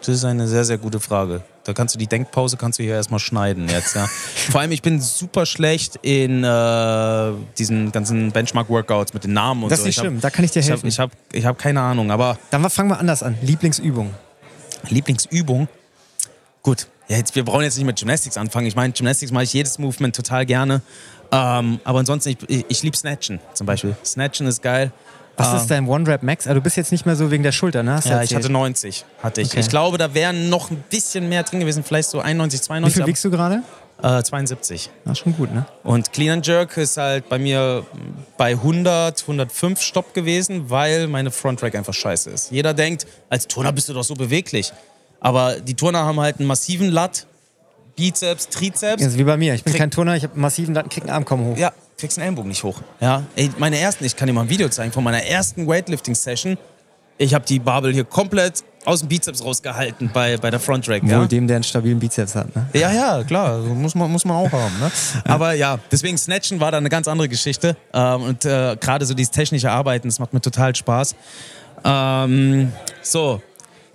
das 0.00 0.08
ist 0.08 0.24
eine 0.24 0.48
sehr, 0.48 0.64
sehr 0.64 0.78
gute 0.78 0.98
Frage. 1.00 1.42
Da 1.64 1.74
kannst 1.74 1.94
du 1.94 1.98
die 1.98 2.06
Denkpause 2.06 2.56
kannst 2.56 2.78
du 2.78 2.82
hier 2.82 2.94
erstmal 2.94 3.20
schneiden 3.20 3.68
jetzt, 3.68 3.94
ja. 3.94 4.06
Vor 4.50 4.60
allem, 4.60 4.72
ich 4.72 4.82
bin 4.82 5.00
super 5.00 5.46
schlecht 5.46 5.98
in 6.02 6.42
äh, 6.42 7.32
diesen 7.58 7.92
ganzen 7.92 8.32
Benchmark-Workouts 8.32 9.12
mit 9.12 9.24
den 9.24 9.34
Namen 9.34 9.62
und 9.62 9.70
das 9.70 9.80
so. 9.80 9.84
Das 9.84 9.90
ist 9.90 9.98
nicht 9.98 10.06
schlimm, 10.06 10.20
da 10.20 10.30
kann 10.30 10.44
ich 10.44 10.50
dir 10.50 10.62
helfen. 10.62 10.86
Ich 10.86 10.98
habe 10.98 11.12
ich 11.12 11.18
hab, 11.28 11.36
ich 11.36 11.46
hab 11.46 11.58
keine 11.58 11.80
Ahnung, 11.80 12.10
aber. 12.10 12.38
Dann 12.50 12.68
fangen 12.70 12.90
wir 12.90 12.98
anders 12.98 13.22
an. 13.22 13.36
Lieblingsübung. 13.42 14.14
Lieblingsübung? 14.88 15.68
Gut, 16.62 16.88
ja, 17.08 17.16
jetzt, 17.16 17.34
wir 17.34 17.44
brauchen 17.44 17.62
jetzt 17.62 17.76
nicht 17.76 17.86
mit 17.86 17.98
Gymnastics 17.98 18.36
anfangen. 18.36 18.66
Ich 18.66 18.76
meine, 18.76 18.92
Gymnastics 18.92 19.32
mache 19.32 19.44
ich 19.44 19.52
jedes 19.52 19.78
Movement 19.78 20.14
total 20.14 20.46
gerne. 20.46 20.80
Ähm, 21.32 21.80
aber 21.84 21.98
ansonsten, 22.00 22.30
ich, 22.30 22.38
ich, 22.48 22.64
ich 22.68 22.82
liebe 22.82 22.96
Snatchen 22.96 23.40
zum 23.52 23.66
Beispiel. 23.66 23.96
Snatchen 24.04 24.46
ist 24.46 24.62
geil. 24.62 24.92
Was 25.36 25.48
Ähm, 25.50 25.56
ist 25.56 25.70
dein 25.70 25.88
One-Rap-Max? 25.88 26.46
Ah, 26.46 26.54
du 26.54 26.60
bist 26.60 26.76
jetzt 26.76 26.92
nicht 26.92 27.06
mehr 27.06 27.16
so 27.16 27.30
wegen 27.30 27.42
der 27.42 27.52
Schulter, 27.52 27.82
ne? 27.82 27.94
Hast 27.94 28.06
Ja, 28.08 28.22
ich 28.22 28.34
hatte 28.34 28.50
90. 28.50 29.04
Hatte 29.22 29.40
ich. 29.40 29.48
Okay. 29.50 29.60
Ich 29.60 29.68
glaube, 29.68 29.96
da 29.98 30.12
wären 30.14 30.48
noch 30.50 30.70
ein 30.70 30.82
bisschen 30.90 31.28
mehr 31.28 31.42
drin 31.42 31.60
gewesen. 31.60 31.82
Vielleicht 31.84 32.10
so 32.10 32.20
91, 32.20 32.60
Wie 32.60 32.64
92. 32.64 32.96
viel 32.96 33.06
wiegst 33.06 33.24
du 33.24 33.30
gerade? 33.30 33.62
äh, 34.02 34.22
72. 34.22 34.90
Na, 35.04 35.14
schon 35.14 35.34
gut, 35.36 35.52
ne? 35.52 35.66
Und 35.82 36.12
Clean 36.12 36.30
and 36.32 36.46
Jerk 36.46 36.76
ist 36.78 36.96
halt 36.96 37.28
bei 37.28 37.38
mir 37.38 37.84
bei 38.38 38.52
100, 38.52 39.20
105 39.22 39.80
Stopp 39.80 40.14
gewesen, 40.14 40.70
weil 40.70 41.06
meine 41.06 41.30
Front 41.30 41.62
Rack 41.62 41.74
einfach 41.74 41.92
scheiße 41.94 42.30
ist. 42.30 42.50
Jeder 42.50 42.72
denkt, 42.74 43.06
als 43.28 43.46
Turner 43.46 43.72
bist 43.72 43.88
du 43.88 43.92
doch 43.92 44.04
so 44.04 44.14
beweglich. 44.14 44.72
Aber 45.20 45.60
die 45.60 45.74
Turner 45.74 46.04
haben 46.04 46.18
halt 46.18 46.38
einen 46.38 46.48
massiven 46.48 46.90
Lat, 46.90 47.26
Bizeps, 47.96 48.48
Trizeps. 48.48 49.02
Das 49.02 49.12
ist 49.12 49.18
wie 49.18 49.24
bei 49.24 49.36
mir. 49.36 49.52
Ich 49.54 49.64
bin 49.64 49.74
kein 49.74 49.90
Turner, 49.90 50.16
ich 50.16 50.22
habe 50.22 50.38
massiven 50.38 50.74
Latten, 50.74 50.88
krieg 50.88 51.02
einen 51.02 51.12
Arm 51.12 51.24
kaum 51.26 51.44
hoch. 51.44 51.58
Ja, 51.58 51.72
kriegst 52.00 52.16
den 52.16 52.22
Ellenbogen 52.22 52.48
nicht 52.48 52.62
hoch. 52.64 52.80
Ja, 53.00 53.22
ey, 53.36 53.50
meine 53.58 53.78
ersten, 53.78 54.04
ich 54.04 54.16
kann 54.16 54.26
dir 54.26 54.32
mal 54.32 54.42
ein 54.42 54.48
Video 54.48 54.68
zeigen 54.68 54.92
von 54.92 55.04
meiner 55.04 55.22
ersten 55.22 55.66
Weightlifting-Session. 55.66 56.58
Ich 57.18 57.34
habe 57.34 57.44
die 57.44 57.58
Barbel 57.58 57.92
hier 57.92 58.04
komplett 58.04 58.64
aus 58.86 59.00
dem 59.00 59.08
Bizeps 59.08 59.44
rausgehalten 59.44 60.10
bei, 60.12 60.38
bei 60.38 60.50
der 60.50 60.58
Front 60.58 60.88
Rack. 60.88 61.02
Wohl 61.02 61.10
Ja? 61.10 61.24
dem, 61.26 61.46
der 61.46 61.56
einen 61.56 61.64
stabilen 61.64 61.98
Bizeps 61.98 62.34
hat, 62.34 62.54
ne? 62.56 62.66
Ja, 62.72 62.90
ja, 62.90 63.22
klar, 63.24 63.58
muss 63.58 63.94
man, 63.94 64.10
muss 64.10 64.24
man 64.24 64.36
auch 64.38 64.50
haben. 64.50 64.78
Ne? 64.80 64.90
Aber 65.24 65.52
ja, 65.52 65.78
deswegen 65.92 66.16
Snatchen 66.16 66.60
war 66.60 66.70
da 66.70 66.78
eine 66.78 66.88
ganz 66.88 67.06
andere 67.06 67.28
Geschichte. 67.28 67.76
Ähm, 67.92 68.22
und 68.22 68.44
äh, 68.46 68.76
gerade 68.80 69.04
so 69.04 69.12
dieses 69.12 69.30
technische 69.30 69.70
Arbeiten, 69.70 70.08
das 70.08 70.18
macht 70.18 70.32
mir 70.32 70.40
total 70.40 70.74
Spaß. 70.74 71.14
Ähm, 71.84 72.72
so, 73.02 73.42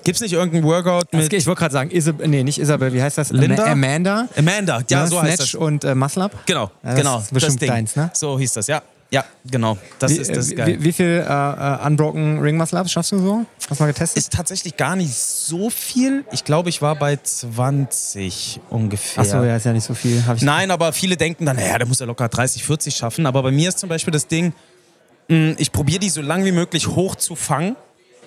gibt's 0.05 0.21
nicht 0.21 0.31
irgendein 0.31 0.63
Workout 0.63 1.07
Das 1.11 1.23
mit 1.23 1.33
Ich 1.33 1.45
wollte 1.45 1.59
gerade 1.59 1.73
sagen, 1.73 1.91
Isab 1.91 2.25
nee, 2.25 2.43
nicht 2.43 2.57
Isabel, 2.59 2.93
wie 2.93 3.01
heißt 3.01 3.17
das? 3.17 3.31
Linda? 3.31 3.63
Ama- 3.63 3.71
Amanda. 3.73 4.27
Amanda? 4.37 4.81
Ja, 4.89 5.01
ne? 5.01 5.07
so 5.09 5.21
heißt 5.21 5.35
Snatch 5.37 5.51
das. 5.51 5.61
und 5.61 5.83
äh, 5.83 5.93
Muscle 5.93 6.23
Up. 6.23 6.31
Genau, 6.45 6.71
Ja, 6.83 6.89
das 6.91 6.95
genau. 6.95 7.19
ist 7.19 7.33
bestimmt 7.33 7.61
Ding. 7.61 7.69
deins, 7.69 7.95
ne? 7.97 8.09
So 8.13 8.39
hieß 8.39 8.53
das, 8.53 8.67
ja. 8.67 8.81
Ja, 9.11 9.23
genau. 9.49 9.77
Das 9.99 10.11
Wie, 10.11 10.17
ist 10.17 10.31
das 10.35 10.47
ist 10.47 10.53
äh, 10.53 10.55
geil. 10.55 10.67
wie, 10.79 10.83
wie 10.85 10.91
viel 10.91 11.23
äh, 11.27 11.31
äh, 11.31 11.85
Unbroken 11.85 12.39
Ring 12.41 12.57
Muscle 12.57 12.79
Ups 12.79 12.91
schaffst 12.91 13.11
du 13.11 13.19
so? 13.19 13.45
Hast 13.69 13.79
du 13.79 13.83
mal 13.83 13.87
getestet? 13.87 14.17
ist 14.17 14.33
tatsächlich 14.33 14.77
gar 14.77 14.95
nicht 14.95 15.13
so 15.13 15.69
viel. 15.69 16.25
Ich 16.31 16.43
glaube, 16.43 16.69
ich 16.69 16.81
war 16.81 16.95
bei 16.95 17.15
20 17.17 18.59
ungefähr. 18.69 19.21
Achso, 19.21 19.43
ja, 19.43 19.55
ist 19.55 19.65
ja 19.65 19.73
nicht 19.73 19.83
so 19.85 19.93
viel. 19.93 20.23
Nein, 20.41 20.71
aber 20.71 20.91
viele 20.91 21.17
denken 21.17 21.45
dann, 21.45 21.55
naja, 21.55 21.77
der 21.77 21.87
muss 21.87 21.99
ja 21.99 22.05
locker 22.05 22.27
30, 22.27 22.63
40 22.63 22.95
schaffen. 22.95 23.25
Aber 23.25 23.43
bei 23.43 23.51
mir 23.51 23.69
ist 23.69 23.79
zum 23.79 23.89
Beispiel 23.89 24.11
das 24.11 24.27
Ding, 24.27 24.53
mh, 25.29 25.55
ich 25.57 25.71
probiere 25.71 25.99
die 25.99 26.09
so 26.09 26.21
lange 26.21 26.45
wie 26.45 26.51
möglich 26.51 26.87
hoch 26.87 27.15
zu 27.15 27.35
fangen, 27.35 27.75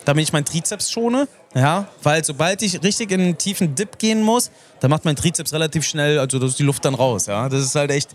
damit 0.04 0.22
ich 0.24 0.32
meinen 0.32 0.44
Trizeps 0.44 0.90
schone. 0.90 1.28
Ja, 1.54 1.88
weil 2.02 2.24
sobald 2.24 2.62
ich 2.62 2.82
richtig 2.82 3.10
in 3.10 3.20
einen 3.20 3.38
tiefen 3.38 3.74
Dip 3.74 3.98
gehen 3.98 4.22
muss, 4.22 4.50
dann 4.80 4.90
macht 4.90 5.04
mein 5.04 5.16
Trizeps 5.16 5.52
relativ 5.52 5.84
schnell, 5.84 6.18
also 6.18 6.38
da 6.38 6.46
ist 6.46 6.58
die 6.58 6.62
Luft 6.62 6.84
dann 6.84 6.94
raus. 6.94 7.26
Ja, 7.26 7.48
das 7.48 7.62
ist 7.62 7.74
halt 7.74 7.90
echt, 7.90 8.10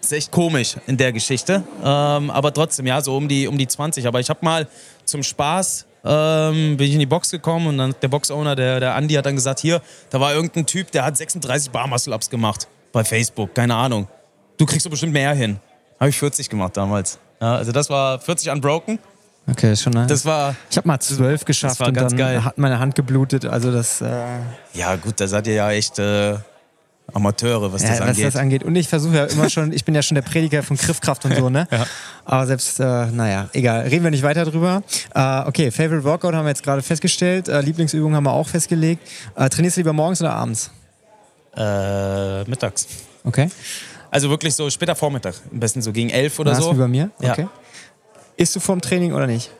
das 0.00 0.12
ist 0.12 0.12
echt 0.12 0.30
komisch 0.30 0.76
in 0.86 0.96
der 0.96 1.12
Geschichte. 1.12 1.64
Ähm, 1.84 2.30
aber 2.30 2.54
trotzdem, 2.54 2.86
ja, 2.86 3.00
so 3.00 3.16
um 3.16 3.28
die, 3.28 3.48
um 3.48 3.58
die 3.58 3.66
20. 3.66 4.06
Aber 4.06 4.20
ich 4.20 4.30
habe 4.30 4.40
mal 4.42 4.68
zum 5.04 5.22
Spaß 5.22 5.86
ähm, 6.04 6.76
bin 6.76 6.86
ich 6.86 6.92
in 6.94 7.00
die 7.00 7.06
Box 7.06 7.30
gekommen 7.30 7.66
und 7.66 7.78
dann 7.78 7.94
der 8.00 8.08
Box-Owner, 8.08 8.54
der, 8.54 8.80
der 8.80 8.94
Andi, 8.94 9.14
hat 9.14 9.26
dann 9.26 9.34
gesagt, 9.34 9.60
hier, 9.60 9.82
da 10.10 10.20
war 10.20 10.32
irgendein 10.32 10.66
Typ, 10.66 10.90
der 10.92 11.04
hat 11.04 11.16
36 11.16 11.70
Bar-Muscle-Ups 11.70 12.30
gemacht 12.30 12.68
bei 12.92 13.04
Facebook, 13.04 13.54
keine 13.54 13.74
Ahnung. 13.74 14.08
Du 14.56 14.66
kriegst 14.66 14.86
doch 14.86 14.90
bestimmt 14.90 15.12
mehr 15.12 15.34
hin. 15.34 15.58
Habe 16.00 16.10
ich 16.10 16.18
40 16.18 16.48
gemacht 16.48 16.76
damals. 16.76 17.18
Ja, 17.40 17.56
also 17.56 17.72
das 17.72 17.90
war 17.90 18.20
40 18.20 18.50
unbroken. 18.50 18.98
Okay, 19.50 19.72
ist 19.72 19.82
schon 19.82 19.94
nice. 19.94 20.08
Das 20.08 20.24
war, 20.24 20.54
ich 20.70 20.76
habe 20.76 20.86
mal 20.86 21.00
zwölf 21.00 21.44
geschafft 21.44 21.80
und 21.80 21.96
dann 21.96 22.16
geil. 22.16 22.44
hat 22.44 22.58
meine 22.58 22.78
Hand 22.78 22.94
geblutet. 22.94 23.46
Also 23.46 23.72
das, 23.72 24.00
äh, 24.00 24.06
ja 24.74 24.96
gut, 24.96 25.18
da 25.20 25.26
seid 25.26 25.46
ihr 25.46 25.54
ja 25.54 25.70
echt 25.70 25.98
äh, 25.98 26.36
Amateure, 27.14 27.72
was 27.72 27.82
ja, 27.82 27.90
das 27.90 28.00
was 28.00 28.08
angeht. 28.08 28.26
das 28.26 28.36
angeht. 28.36 28.62
Und 28.62 28.76
ich 28.76 28.88
versuche 28.88 29.16
ja 29.16 29.24
immer 29.24 29.48
schon, 29.48 29.72
ich 29.72 29.84
bin 29.84 29.94
ja 29.94 30.02
schon 30.02 30.16
der 30.16 30.22
Prediger 30.22 30.62
von 30.62 30.76
Griffkraft 30.76 31.24
und 31.24 31.34
so, 31.34 31.48
ne? 31.48 31.66
Aber 32.26 32.46
selbst, 32.46 32.78
äh, 32.78 33.06
naja, 33.06 33.48
egal. 33.54 33.86
Reden 33.88 34.04
wir 34.04 34.10
nicht 34.10 34.22
weiter 34.22 34.44
drüber. 34.44 34.82
Äh, 35.14 35.40
okay, 35.46 35.70
Favorite 35.70 36.04
Workout 36.04 36.34
haben 36.34 36.44
wir 36.44 36.50
jetzt 36.50 36.62
gerade 36.62 36.82
festgestellt. 36.82 37.48
Äh, 37.48 37.62
Lieblingsübung 37.62 38.14
haben 38.14 38.24
wir 38.24 38.32
auch 38.32 38.48
festgelegt. 38.48 39.08
Äh, 39.34 39.48
trainierst 39.48 39.78
du 39.78 39.80
lieber 39.80 39.92
morgens 39.94 40.20
oder 40.20 40.32
abends? 40.32 40.70
mittags. 42.46 42.86
Okay. 43.24 43.50
Also 44.12 44.30
wirklich 44.30 44.54
so 44.54 44.70
später 44.70 44.94
Vormittag. 44.94 45.34
Am 45.50 45.58
besten 45.58 45.82
so 45.82 45.90
gegen 45.90 46.10
11 46.10 46.38
oder 46.38 46.52
Na, 46.52 46.60
so. 46.60 46.72
Wie 46.72 46.78
bei 46.78 46.86
mir? 46.86 47.10
Ja. 47.20 47.34
Okay. 48.38 48.42
Isst 48.42 48.56
du 48.56 48.60
vorm 48.60 48.80
Training 48.80 49.12
oder 49.12 49.26
nicht? 49.26 49.50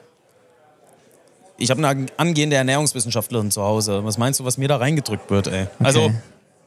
Ich 1.61 1.71
habe 1.71 1.85
eine 1.85 2.07
angehende 2.17 2.55
Ernährungswissenschaftlerin 2.57 3.51
zu 3.51 3.63
Hause. 3.63 4.05
Was 4.05 4.17
meinst 4.17 4.39
du, 4.39 4.45
was 4.45 4.59
mir 4.59 4.69
da 4.69 4.77
reingedrückt 4.77 5.29
wird, 5.31 5.49
ey? 5.49 5.67
Also, 5.81 6.05
Okay. 6.05 6.15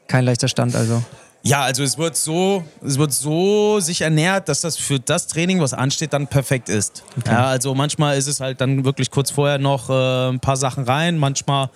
Kein 0.07 0.25
leichter 0.25 0.49
Stand 0.49 0.75
also. 0.75 1.01
ja, 1.41 1.61
also 1.61 1.83
es 1.83 1.97
wird 1.97 2.17
so, 2.17 2.65
es 2.85 2.97
wird 2.97 3.13
so 3.13 3.79
sich 3.79 4.01
ernährt, 4.01 4.49
dass 4.49 4.59
das 4.59 4.75
für 4.75 4.99
das 4.99 5.27
Training, 5.27 5.61
was 5.61 5.71
ansteht, 5.73 6.11
dann 6.11 6.27
perfekt 6.27 6.67
ist. 6.67 7.03
Ja, 7.25 7.45
also 7.45 7.73
manchmal 7.75 8.17
ist 8.17 8.27
es 8.27 8.41
halt 8.41 8.59
dann 8.59 8.83
wirklich 8.83 9.09
kurz 9.09 9.31
vorher 9.31 9.57
noch 9.57 9.89
äh, 9.89 10.29
ein 10.33 10.41
paar 10.41 10.57
Sachen 10.57 10.83
rein. 10.83 11.17
Manchmal, 11.17 11.69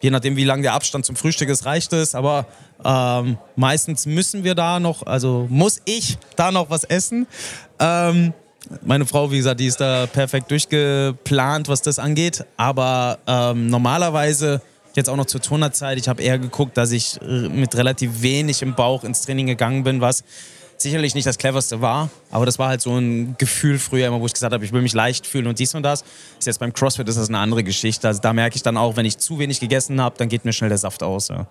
je 0.00 0.10
nachdem, 0.10 0.36
wie 0.36 0.44
lang 0.44 0.62
der 0.62 0.74
Abstand 0.74 1.04
zum 1.04 1.16
Frühstück 1.16 1.48
ist, 1.48 1.66
reicht 1.66 1.92
es. 1.92 2.14
Aber 2.14 2.46
ähm, 2.84 3.36
meistens 3.56 4.06
müssen 4.06 4.44
wir 4.44 4.54
da 4.54 4.78
noch, 4.78 5.04
also 5.04 5.48
muss 5.50 5.82
ich 5.86 6.18
da 6.36 6.52
noch 6.52 6.70
was 6.70 6.84
essen. 6.84 7.26
Ähm, 7.80 8.32
meine 8.82 9.06
Frau, 9.06 9.30
wie 9.30 9.38
gesagt, 9.38 9.60
die 9.60 9.66
ist 9.66 9.80
da 9.80 10.06
perfekt 10.06 10.50
durchgeplant, 10.50 11.68
was 11.68 11.82
das 11.82 11.98
angeht. 11.98 12.44
Aber 12.56 13.18
ähm, 13.26 13.68
normalerweise, 13.68 14.60
jetzt 14.94 15.08
auch 15.08 15.16
noch 15.16 15.26
zur 15.26 15.40
Turnerzeit, 15.40 15.98
ich 15.98 16.08
habe 16.08 16.22
eher 16.22 16.38
geguckt, 16.38 16.76
dass 16.76 16.92
ich 16.92 17.20
äh, 17.22 17.48
mit 17.48 17.76
relativ 17.76 18.22
wenig 18.22 18.62
im 18.62 18.74
Bauch 18.74 19.04
ins 19.04 19.22
Training 19.22 19.46
gegangen 19.46 19.84
bin, 19.84 20.00
was 20.00 20.24
sicherlich 20.78 21.14
nicht 21.14 21.26
das 21.26 21.38
cleverste 21.38 21.80
war. 21.80 22.10
Aber 22.30 22.46
das 22.46 22.58
war 22.58 22.68
halt 22.68 22.82
so 22.82 22.96
ein 22.96 23.36
Gefühl 23.38 23.78
früher 23.78 24.08
immer, 24.08 24.20
wo 24.20 24.26
ich 24.26 24.32
gesagt 24.32 24.52
habe, 24.52 24.64
ich 24.64 24.72
will 24.72 24.82
mich 24.82 24.94
leicht 24.94 25.26
fühlen 25.26 25.46
und 25.46 25.58
dies 25.58 25.74
und 25.74 25.82
das. 25.82 26.04
Ist 26.38 26.46
jetzt 26.46 26.58
beim 26.58 26.72
CrossFit 26.72 27.08
ist 27.08 27.16
das 27.18 27.28
eine 27.28 27.38
andere 27.38 27.64
Geschichte. 27.64 28.06
Also 28.08 28.20
da 28.20 28.32
merke 28.32 28.56
ich 28.56 28.62
dann 28.62 28.76
auch, 28.76 28.96
wenn 28.96 29.06
ich 29.06 29.18
zu 29.18 29.38
wenig 29.38 29.60
gegessen 29.60 30.00
habe, 30.00 30.16
dann 30.18 30.28
geht 30.28 30.44
mir 30.44 30.52
schnell 30.52 30.68
der 30.68 30.78
Saft 30.78 31.02
aus. 31.02 31.28
Ja. 31.28 31.46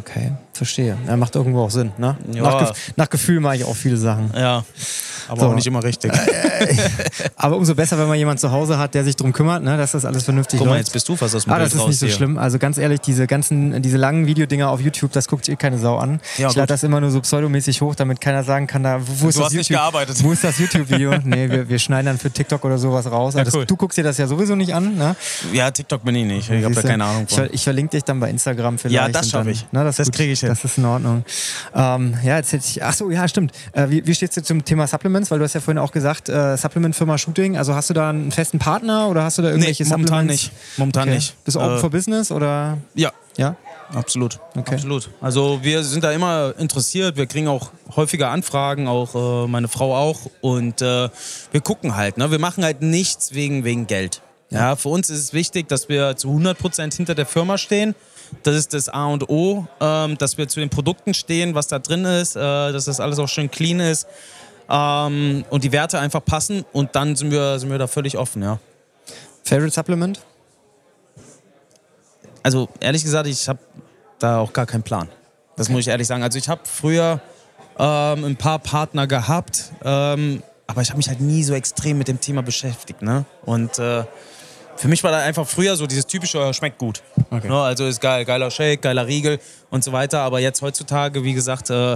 Okay, 0.00 0.32
verstehe. 0.52 0.98
Ja, 1.06 1.16
macht 1.16 1.34
irgendwo 1.34 1.62
auch 1.62 1.70
Sinn, 1.70 1.92
ne? 1.96 2.16
Ja. 2.32 2.42
Nach, 2.42 2.58
Gef 2.68 2.92
nach 2.96 3.08
Gefühl 3.08 3.40
mache 3.40 3.56
ich 3.56 3.64
auch 3.64 3.74
viele 3.76 3.96
Sachen. 3.96 4.30
ja. 4.36 4.64
Aber 5.30 5.40
So. 5.42 5.46
auch 5.48 5.54
nicht 5.54 5.66
immer 5.66 5.84
richtig. 5.84 6.10
Aber 7.36 7.56
umso 7.56 7.74
besser, 7.74 7.98
wenn 7.98 8.08
man 8.08 8.16
jemanden 8.16 8.38
zu 8.38 8.50
Hause 8.50 8.78
hat, 8.78 8.94
der 8.94 9.04
sich 9.04 9.14
drum 9.14 9.32
kümmert, 9.34 9.62
ne, 9.62 9.76
dass 9.76 9.92
das 9.92 10.04
alles 10.06 10.22
vernünftig 10.24 10.58
Guck 10.58 10.66
mal, 10.68 10.74
läuft. 10.74 10.86
jetzt 10.86 10.92
bist 10.94 11.08
du 11.08 11.16
fast 11.16 11.34
aus 11.34 11.44
dem 11.44 11.52
Ah, 11.52 11.58
das 11.58 11.74
ist 11.74 11.86
nicht 11.86 11.98
so 11.98 12.06
hier. 12.06 12.14
schlimm. 12.14 12.38
Also 12.38 12.58
ganz 12.58 12.78
ehrlich, 12.78 13.00
diese 13.00 13.26
ganzen, 13.26 13.82
diese 13.82 13.98
langen 13.98 14.26
Videodinger 14.26 14.70
auf 14.70 14.80
YouTube, 14.80 15.12
das 15.12 15.28
guckt 15.28 15.46
eh 15.48 15.56
keine 15.56 15.76
Sau 15.78 15.98
an. 15.98 16.20
Ja, 16.38 16.48
ich 16.48 16.54
lade 16.56 16.68
das 16.68 16.82
immer 16.82 17.00
nur 17.00 17.10
so 17.10 17.20
pseudomäßig 17.20 17.80
hoch, 17.82 17.94
damit 17.94 18.20
keiner 18.22 18.42
sagen 18.42 18.66
kann, 18.66 18.82
da, 18.82 19.00
wo, 19.00 19.24
wo 19.24 19.28
ist 19.28 19.36
Du 19.36 19.40
das 19.40 19.46
hast 19.48 19.52
nicht 19.54 19.68
YouTube? 19.68 19.82
gearbeitet. 19.82 20.24
Wo 20.24 20.32
ist 20.32 20.44
das 20.44 20.58
YouTube-Video? 20.58 21.14
nee, 21.24 21.50
wir, 21.50 21.68
wir 21.68 21.78
schneiden 21.78 22.06
dann 22.06 22.18
für 22.18 22.30
TikTok 22.30 22.64
oder 22.64 22.78
sowas 22.78 23.04
raus. 23.10 23.36
Aber 23.36 23.44
cool. 23.52 23.60
das, 23.60 23.66
du 23.66 23.76
guckst 23.76 23.98
dir 23.98 24.04
das 24.04 24.16
ja 24.16 24.26
sowieso 24.26 24.54
nicht 24.56 24.74
an, 24.74 24.96
ne? 24.96 25.14
Ja, 25.52 25.70
TikTok 25.70 26.04
bin 26.04 26.14
ich 26.14 26.24
nicht. 26.26 26.50
Ich 26.50 26.64
habe 26.64 26.74
da 26.74 26.82
keine 26.82 27.04
Ahnung 27.04 27.24
Ich, 27.28 27.34
von. 27.34 27.44
ver- 27.44 27.54
ich 27.54 27.64
verlinke 27.64 27.90
dich 27.96 28.04
dann 28.04 28.18
bei 28.18 28.30
Instagram 28.30 28.78
vielleicht. 28.78 28.94
Ja, 28.94 29.08
das 29.08 29.26
und 29.26 29.30
schaff 29.32 29.42
dann- 29.44 29.52
ich. 29.52 29.66
Ne, 29.72 29.77
das 29.84 29.96
Das 29.96 30.06
ist 30.08 30.12
gut. 30.12 30.16
krieg 30.16 30.30
ich 30.30 30.40
hin. 30.40 30.48
Das 30.48 30.64
ist 30.64 30.78
in 30.78 30.84
Ordnung. 30.84 31.24
Ähm, 31.74 32.14
ja, 32.24 32.36
jetzt 32.36 32.52
hätte 32.52 32.64
ich. 32.66 32.82
Ach 32.82 32.92
so, 32.94 33.10
ja, 33.10 33.26
stimmt. 33.28 33.52
Äh, 33.72 33.88
wie, 33.90 34.06
wie 34.06 34.14
stehst 34.14 34.36
du 34.36 34.42
zum 34.42 34.64
Thema 34.64 34.86
Supplements? 34.86 35.30
Weil 35.30 35.38
du 35.38 35.44
hast 35.44 35.54
ja 35.54 35.60
vorhin 35.60 35.78
auch 35.78 35.92
gesagt, 35.92 36.28
äh, 36.28 36.56
Supplement-Firma 36.56 37.18
Shooting. 37.18 37.56
Also 37.56 37.74
hast 37.74 37.90
du 37.90 37.94
da 37.94 38.10
einen 38.10 38.32
festen 38.32 38.58
Partner 38.58 39.08
oder 39.08 39.24
hast 39.24 39.38
du 39.38 39.42
da 39.42 39.48
irgendwelche 39.50 39.84
momentan 39.84 40.06
Supplements? 40.28 40.42
nicht. 40.44 40.78
Momentan 40.78 41.02
Okay. 41.08 41.14
nicht. 41.14 41.44
Bist 41.44 41.56
du 41.56 41.60
open 41.60 41.76
Äh, 41.76 41.80
for 41.80 41.90
Business 41.90 42.30
oder? 42.32 42.78
Ja, 42.94 43.12
Ja. 43.36 43.56
absolut. 43.94 44.38
Okay. 44.56 44.74
Absolut. 44.74 45.10
Also 45.20 45.60
wir 45.62 45.82
sind 45.84 46.04
da 46.04 46.12
immer 46.12 46.54
interessiert. 46.58 47.16
Wir 47.16 47.26
kriegen 47.26 47.48
auch 47.48 47.70
häufiger 47.96 48.30
Anfragen, 48.30 48.88
auch 48.88 49.44
äh, 49.44 49.48
meine 49.48 49.68
Frau 49.68 49.94
auch. 49.96 50.20
Und 50.40 50.82
äh, 50.82 51.08
wir 51.52 51.60
gucken 51.62 51.96
halt. 51.96 52.18
Ne? 52.18 52.30
Wir 52.30 52.38
machen 52.38 52.64
halt 52.64 52.82
nichts 52.82 53.34
wegen, 53.34 53.64
wegen 53.64 53.86
Geld. 53.86 54.22
Ja. 54.50 54.76
für 54.76 54.88
uns 54.88 55.10
ist 55.10 55.18
es 55.18 55.32
wichtig, 55.34 55.68
dass 55.68 55.90
wir 55.90 56.16
zu 56.16 56.28
100% 56.30 56.96
hinter 56.96 57.14
der 57.14 57.26
Firma 57.26 57.58
stehen. 57.58 57.94
Das 58.42 58.54
ist 58.54 58.74
das 58.74 58.88
A 58.88 59.06
und 59.06 59.28
O, 59.28 59.66
ähm, 59.80 60.18
dass 60.18 60.38
wir 60.38 60.48
zu 60.48 60.60
den 60.60 60.70
Produkten 60.70 61.14
stehen, 61.14 61.54
was 61.54 61.68
da 61.68 61.78
drin 61.78 62.04
ist, 62.04 62.36
äh, 62.36 62.40
dass 62.40 62.84
das 62.84 63.00
alles 63.00 63.18
auch 63.18 63.28
schön 63.28 63.50
clean 63.50 63.80
ist 63.80 64.06
ähm, 64.68 65.44
und 65.50 65.64
die 65.64 65.72
Werte 65.72 65.98
einfach 65.98 66.24
passen. 66.24 66.64
Und 66.72 66.94
dann 66.94 67.16
sind 67.16 67.30
wir, 67.30 67.58
sind 67.58 67.70
wir 67.70 67.78
da 67.78 67.86
völlig 67.86 68.18
offen, 68.18 68.42
ja. 68.42 68.58
Favorite 69.44 69.74
Supplement? 69.74 70.20
also 72.48 72.68
ehrlich 72.80 73.04
gesagt, 73.04 73.28
ich 73.28 73.46
habe 73.46 73.58
da 74.18 74.38
auch 74.38 74.52
gar 74.54 74.64
keinen 74.64 74.82
Plan. 74.82 75.08
Das 75.56 75.68
muss 75.68 75.80
ich 75.80 75.88
ehrlich 75.88 76.06
sagen. 76.06 76.22
Also 76.22 76.38
ich 76.38 76.48
habe 76.48 76.62
früher 76.64 77.20
ähm, 77.78 78.24
ein 78.24 78.36
paar 78.36 78.58
Partner 78.58 79.06
gehabt, 79.06 79.70
ähm, 79.84 80.42
aber 80.66 80.82
ich 80.82 80.88
habe 80.88 80.96
mich 80.96 81.08
halt 81.08 81.20
nie 81.20 81.42
so 81.42 81.52
extrem 81.52 81.98
mit 81.98 82.08
dem 82.08 82.20
Thema 82.20 82.42
beschäftigt. 82.42 83.02
Ne? 83.02 83.26
Und 83.44 83.78
äh, 83.78 84.04
für 84.78 84.88
mich 84.88 85.02
war 85.02 85.10
da 85.10 85.18
einfach 85.18 85.46
früher 85.46 85.76
so 85.76 85.86
dieses 85.86 86.06
typische, 86.06 86.38
äh, 86.38 86.54
schmeckt 86.54 86.78
gut. 86.78 87.02
Okay. 87.30 87.48
Ne? 87.48 87.60
Also 87.60 87.86
ist 87.86 88.00
geil, 88.00 88.24
geiler 88.24 88.50
Shake, 88.50 88.80
geiler 88.80 89.06
Riegel 89.06 89.40
und 89.70 89.82
so 89.82 89.92
weiter. 89.92 90.20
Aber 90.20 90.38
jetzt 90.38 90.62
heutzutage, 90.62 91.24
wie 91.24 91.34
gesagt, 91.34 91.70
äh, 91.70 91.94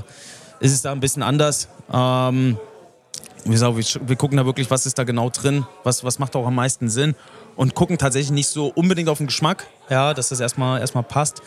ist 0.61 0.73
es 0.73 0.83
da 0.83 0.93
ein 0.93 1.01
bisschen 1.01 1.23
anders. 1.23 1.69
Ähm, 1.93 2.59
wir, 3.45 3.61
wir 3.61 4.17
gucken 4.17 4.37
da 4.37 4.47
wirklich, 4.47 4.71
was 4.71 4.87
ist 4.87 4.99
da 4.99 5.05
genau 5.05 5.31
drin, 5.31 5.67
was, 5.85 6.05
was 6.05 6.19
macht 6.19 6.37
auch 6.37 6.47
am 6.47 6.55
meisten 6.55 6.89
Sinn 6.89 7.15
und 7.57 7.75
gucken 7.75 7.99
tatsächlich 7.99 8.31
nicht 8.31 8.49
so 8.49 8.69
unbedingt 8.69 9.09
auf 9.09 9.19
den 9.19 9.27
Geschmack, 9.27 9.67
ja, 9.89 10.15
dass 10.15 10.29
das 10.29 10.41
erstmal, 10.41 10.81
erstmal 10.81 11.05
passt. 11.05 11.43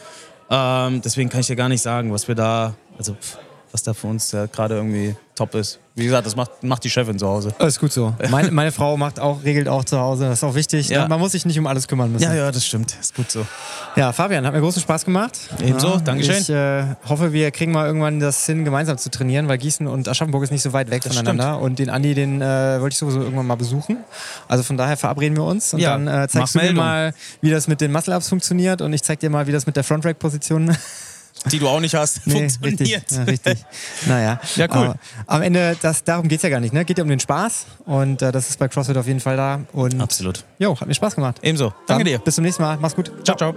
Ähm, 0.50 1.02
deswegen 1.02 1.30
kann 1.30 1.42
ich 1.42 1.48
dir 1.48 1.56
gar 1.56 1.70
nicht 1.70 1.82
sagen, 1.82 2.14
was 2.14 2.28
wir 2.28 2.36
da, 2.36 2.76
also 2.98 3.14
pff, 3.14 3.38
was 3.76 3.84
da 3.84 3.94
für 3.94 4.08
uns 4.08 4.32
ja 4.32 4.46
gerade 4.46 4.76
irgendwie 4.76 5.18
top 5.36 5.54
ist. 5.54 5.80
Wie 5.96 6.06
gesagt, 6.06 6.26
das 6.26 6.38
macht, 6.38 6.64
macht 6.64 6.82
die 6.86 6.90
Chefin 6.90 7.20
zu 7.20 7.28
Hause. 7.28 7.54
Ist 7.60 7.82
gut 7.82 7.92
so. 7.92 8.14
Meine, 8.30 8.52
meine 8.52 8.72
Frau 8.72 8.96
macht 8.96 9.20
auch, 9.20 9.44
regelt 9.44 9.68
auch 9.68 9.84
zu 9.84 10.00
Hause. 10.00 10.30
Das 10.30 10.40
ist 10.40 10.44
auch 10.46 10.56
wichtig. 10.56 10.88
Ja. 10.88 11.10
Man 11.10 11.20
muss 11.20 11.34
sich 11.34 11.46
nicht 11.46 11.60
um 11.60 11.68
alles 11.68 11.90
kümmern 11.90 12.10
müssen. 12.10 12.24
Ja, 12.24 12.34
ja, 12.34 12.52
das 12.54 12.66
stimmt. 12.66 12.96
Ist 12.98 13.16
gut 13.16 13.30
so. 13.30 13.46
Ja, 13.98 14.14
Fabian, 14.14 14.46
hat 14.46 14.54
mir 14.54 14.62
großen 14.62 14.82
Spaß 14.82 15.04
gemacht. 15.04 15.38
Ebenso, 15.62 15.88
ja, 15.88 15.98
Dankeschön. 15.98 16.38
Ich 16.38 16.50
äh, 16.50 16.86
hoffe, 17.10 17.34
wir 17.34 17.52
kriegen 17.52 17.74
mal 17.74 17.86
irgendwann 17.86 18.22
das 18.22 18.46
hin, 18.46 18.64
gemeinsam 18.64 18.98
zu 18.98 19.12
trainieren, 19.12 19.50
weil 19.50 19.58
Gießen 19.58 19.88
und 19.88 20.08
Aschaffenburg 20.08 20.44
ist 20.44 20.52
nicht 20.52 20.64
so 20.64 20.72
weit 20.72 20.90
weg 20.90 21.04
Das 21.04 21.14
voneinander. 21.14 21.60
Und 21.60 21.80
den 21.80 21.90
Andi, 21.90 22.14
den 22.14 22.42
äh, 22.42 22.80
wollte 22.80 22.94
ich 22.94 22.98
sowieso 22.98 23.22
irgendwann 23.22 23.48
mal 23.48 23.56
besuchen. 23.56 23.98
Also 24.48 24.64
von 24.64 24.78
daher 24.78 24.96
verabreden 24.96 25.36
wir 25.36 25.44
uns 25.44 25.74
und 25.74 25.82
Ja, 25.82 25.98
dann 25.98 26.08
äh, 26.08 26.30
zeigst 26.30 26.56
du 26.56 26.60
mir 26.60 26.72
mal, 26.72 27.14
wie 27.42 27.52
das 27.52 27.68
mit 27.68 27.82
den 27.82 27.92
Muscle-Ups 27.92 28.30
funktioniert 28.30 28.82
und 28.82 28.94
ich 28.94 29.04
zeig 29.04 29.20
dir 29.20 29.30
mal, 29.30 29.48
wie 29.48 29.52
das 29.52 29.66
mit 29.66 29.76
der 29.76 29.84
Front-Rack-Position 29.84 30.78
Die 31.52 31.60
du 31.60 31.68
auch 31.68 31.80
nicht 31.80 31.96
hast, 31.96 32.26
Nee, 32.26 32.34
funktioniert. 32.34 32.78
richtig. 32.78 33.12
Ja, 33.12 33.24
richtig. 33.24 33.66
Naja. 34.08 34.40
Ja, 34.56 34.68
cool. 34.74 34.86
Aber 34.88 34.98
am 35.28 35.42
Ende, 35.42 35.76
das, 35.82 36.04
darum 36.04 36.28
geht 36.28 36.38
es 36.40 36.44
ja 36.44 36.50
gar 36.50 36.60
nicht. 36.60 36.74
Ne? 36.74 36.86
Geht 36.86 36.98
ja 36.98 37.04
um 37.04 37.10
den 37.10 37.20
Spaß. 37.20 37.66
Und 37.86 38.22
äh, 38.22 38.32
das 38.32 38.50
ist 38.50 38.58
bei 38.60 38.68
CrossFit 38.68 38.98
auf 38.98 39.08
jeden 39.08 39.20
Fall 39.20 39.38
da. 39.38 39.62
Und 39.74 40.02
Absolut. 40.02 40.44
jo, 40.60 40.80
hat 40.80 40.88
mir 40.88 40.94
Spaß 40.96 41.16
gemacht. 41.16 41.38
Ebenso. 41.42 41.70
Dann 41.70 41.98
Danke 42.00 42.06
dir. 42.06 42.20
Bis 42.20 42.36
zum 42.36 42.44
nächsten 42.44 42.64
Mal. 42.64 42.78
Mach's 42.80 42.96
gut. 42.96 43.12
Ciao, 43.24 43.36
ciao. 43.38 43.54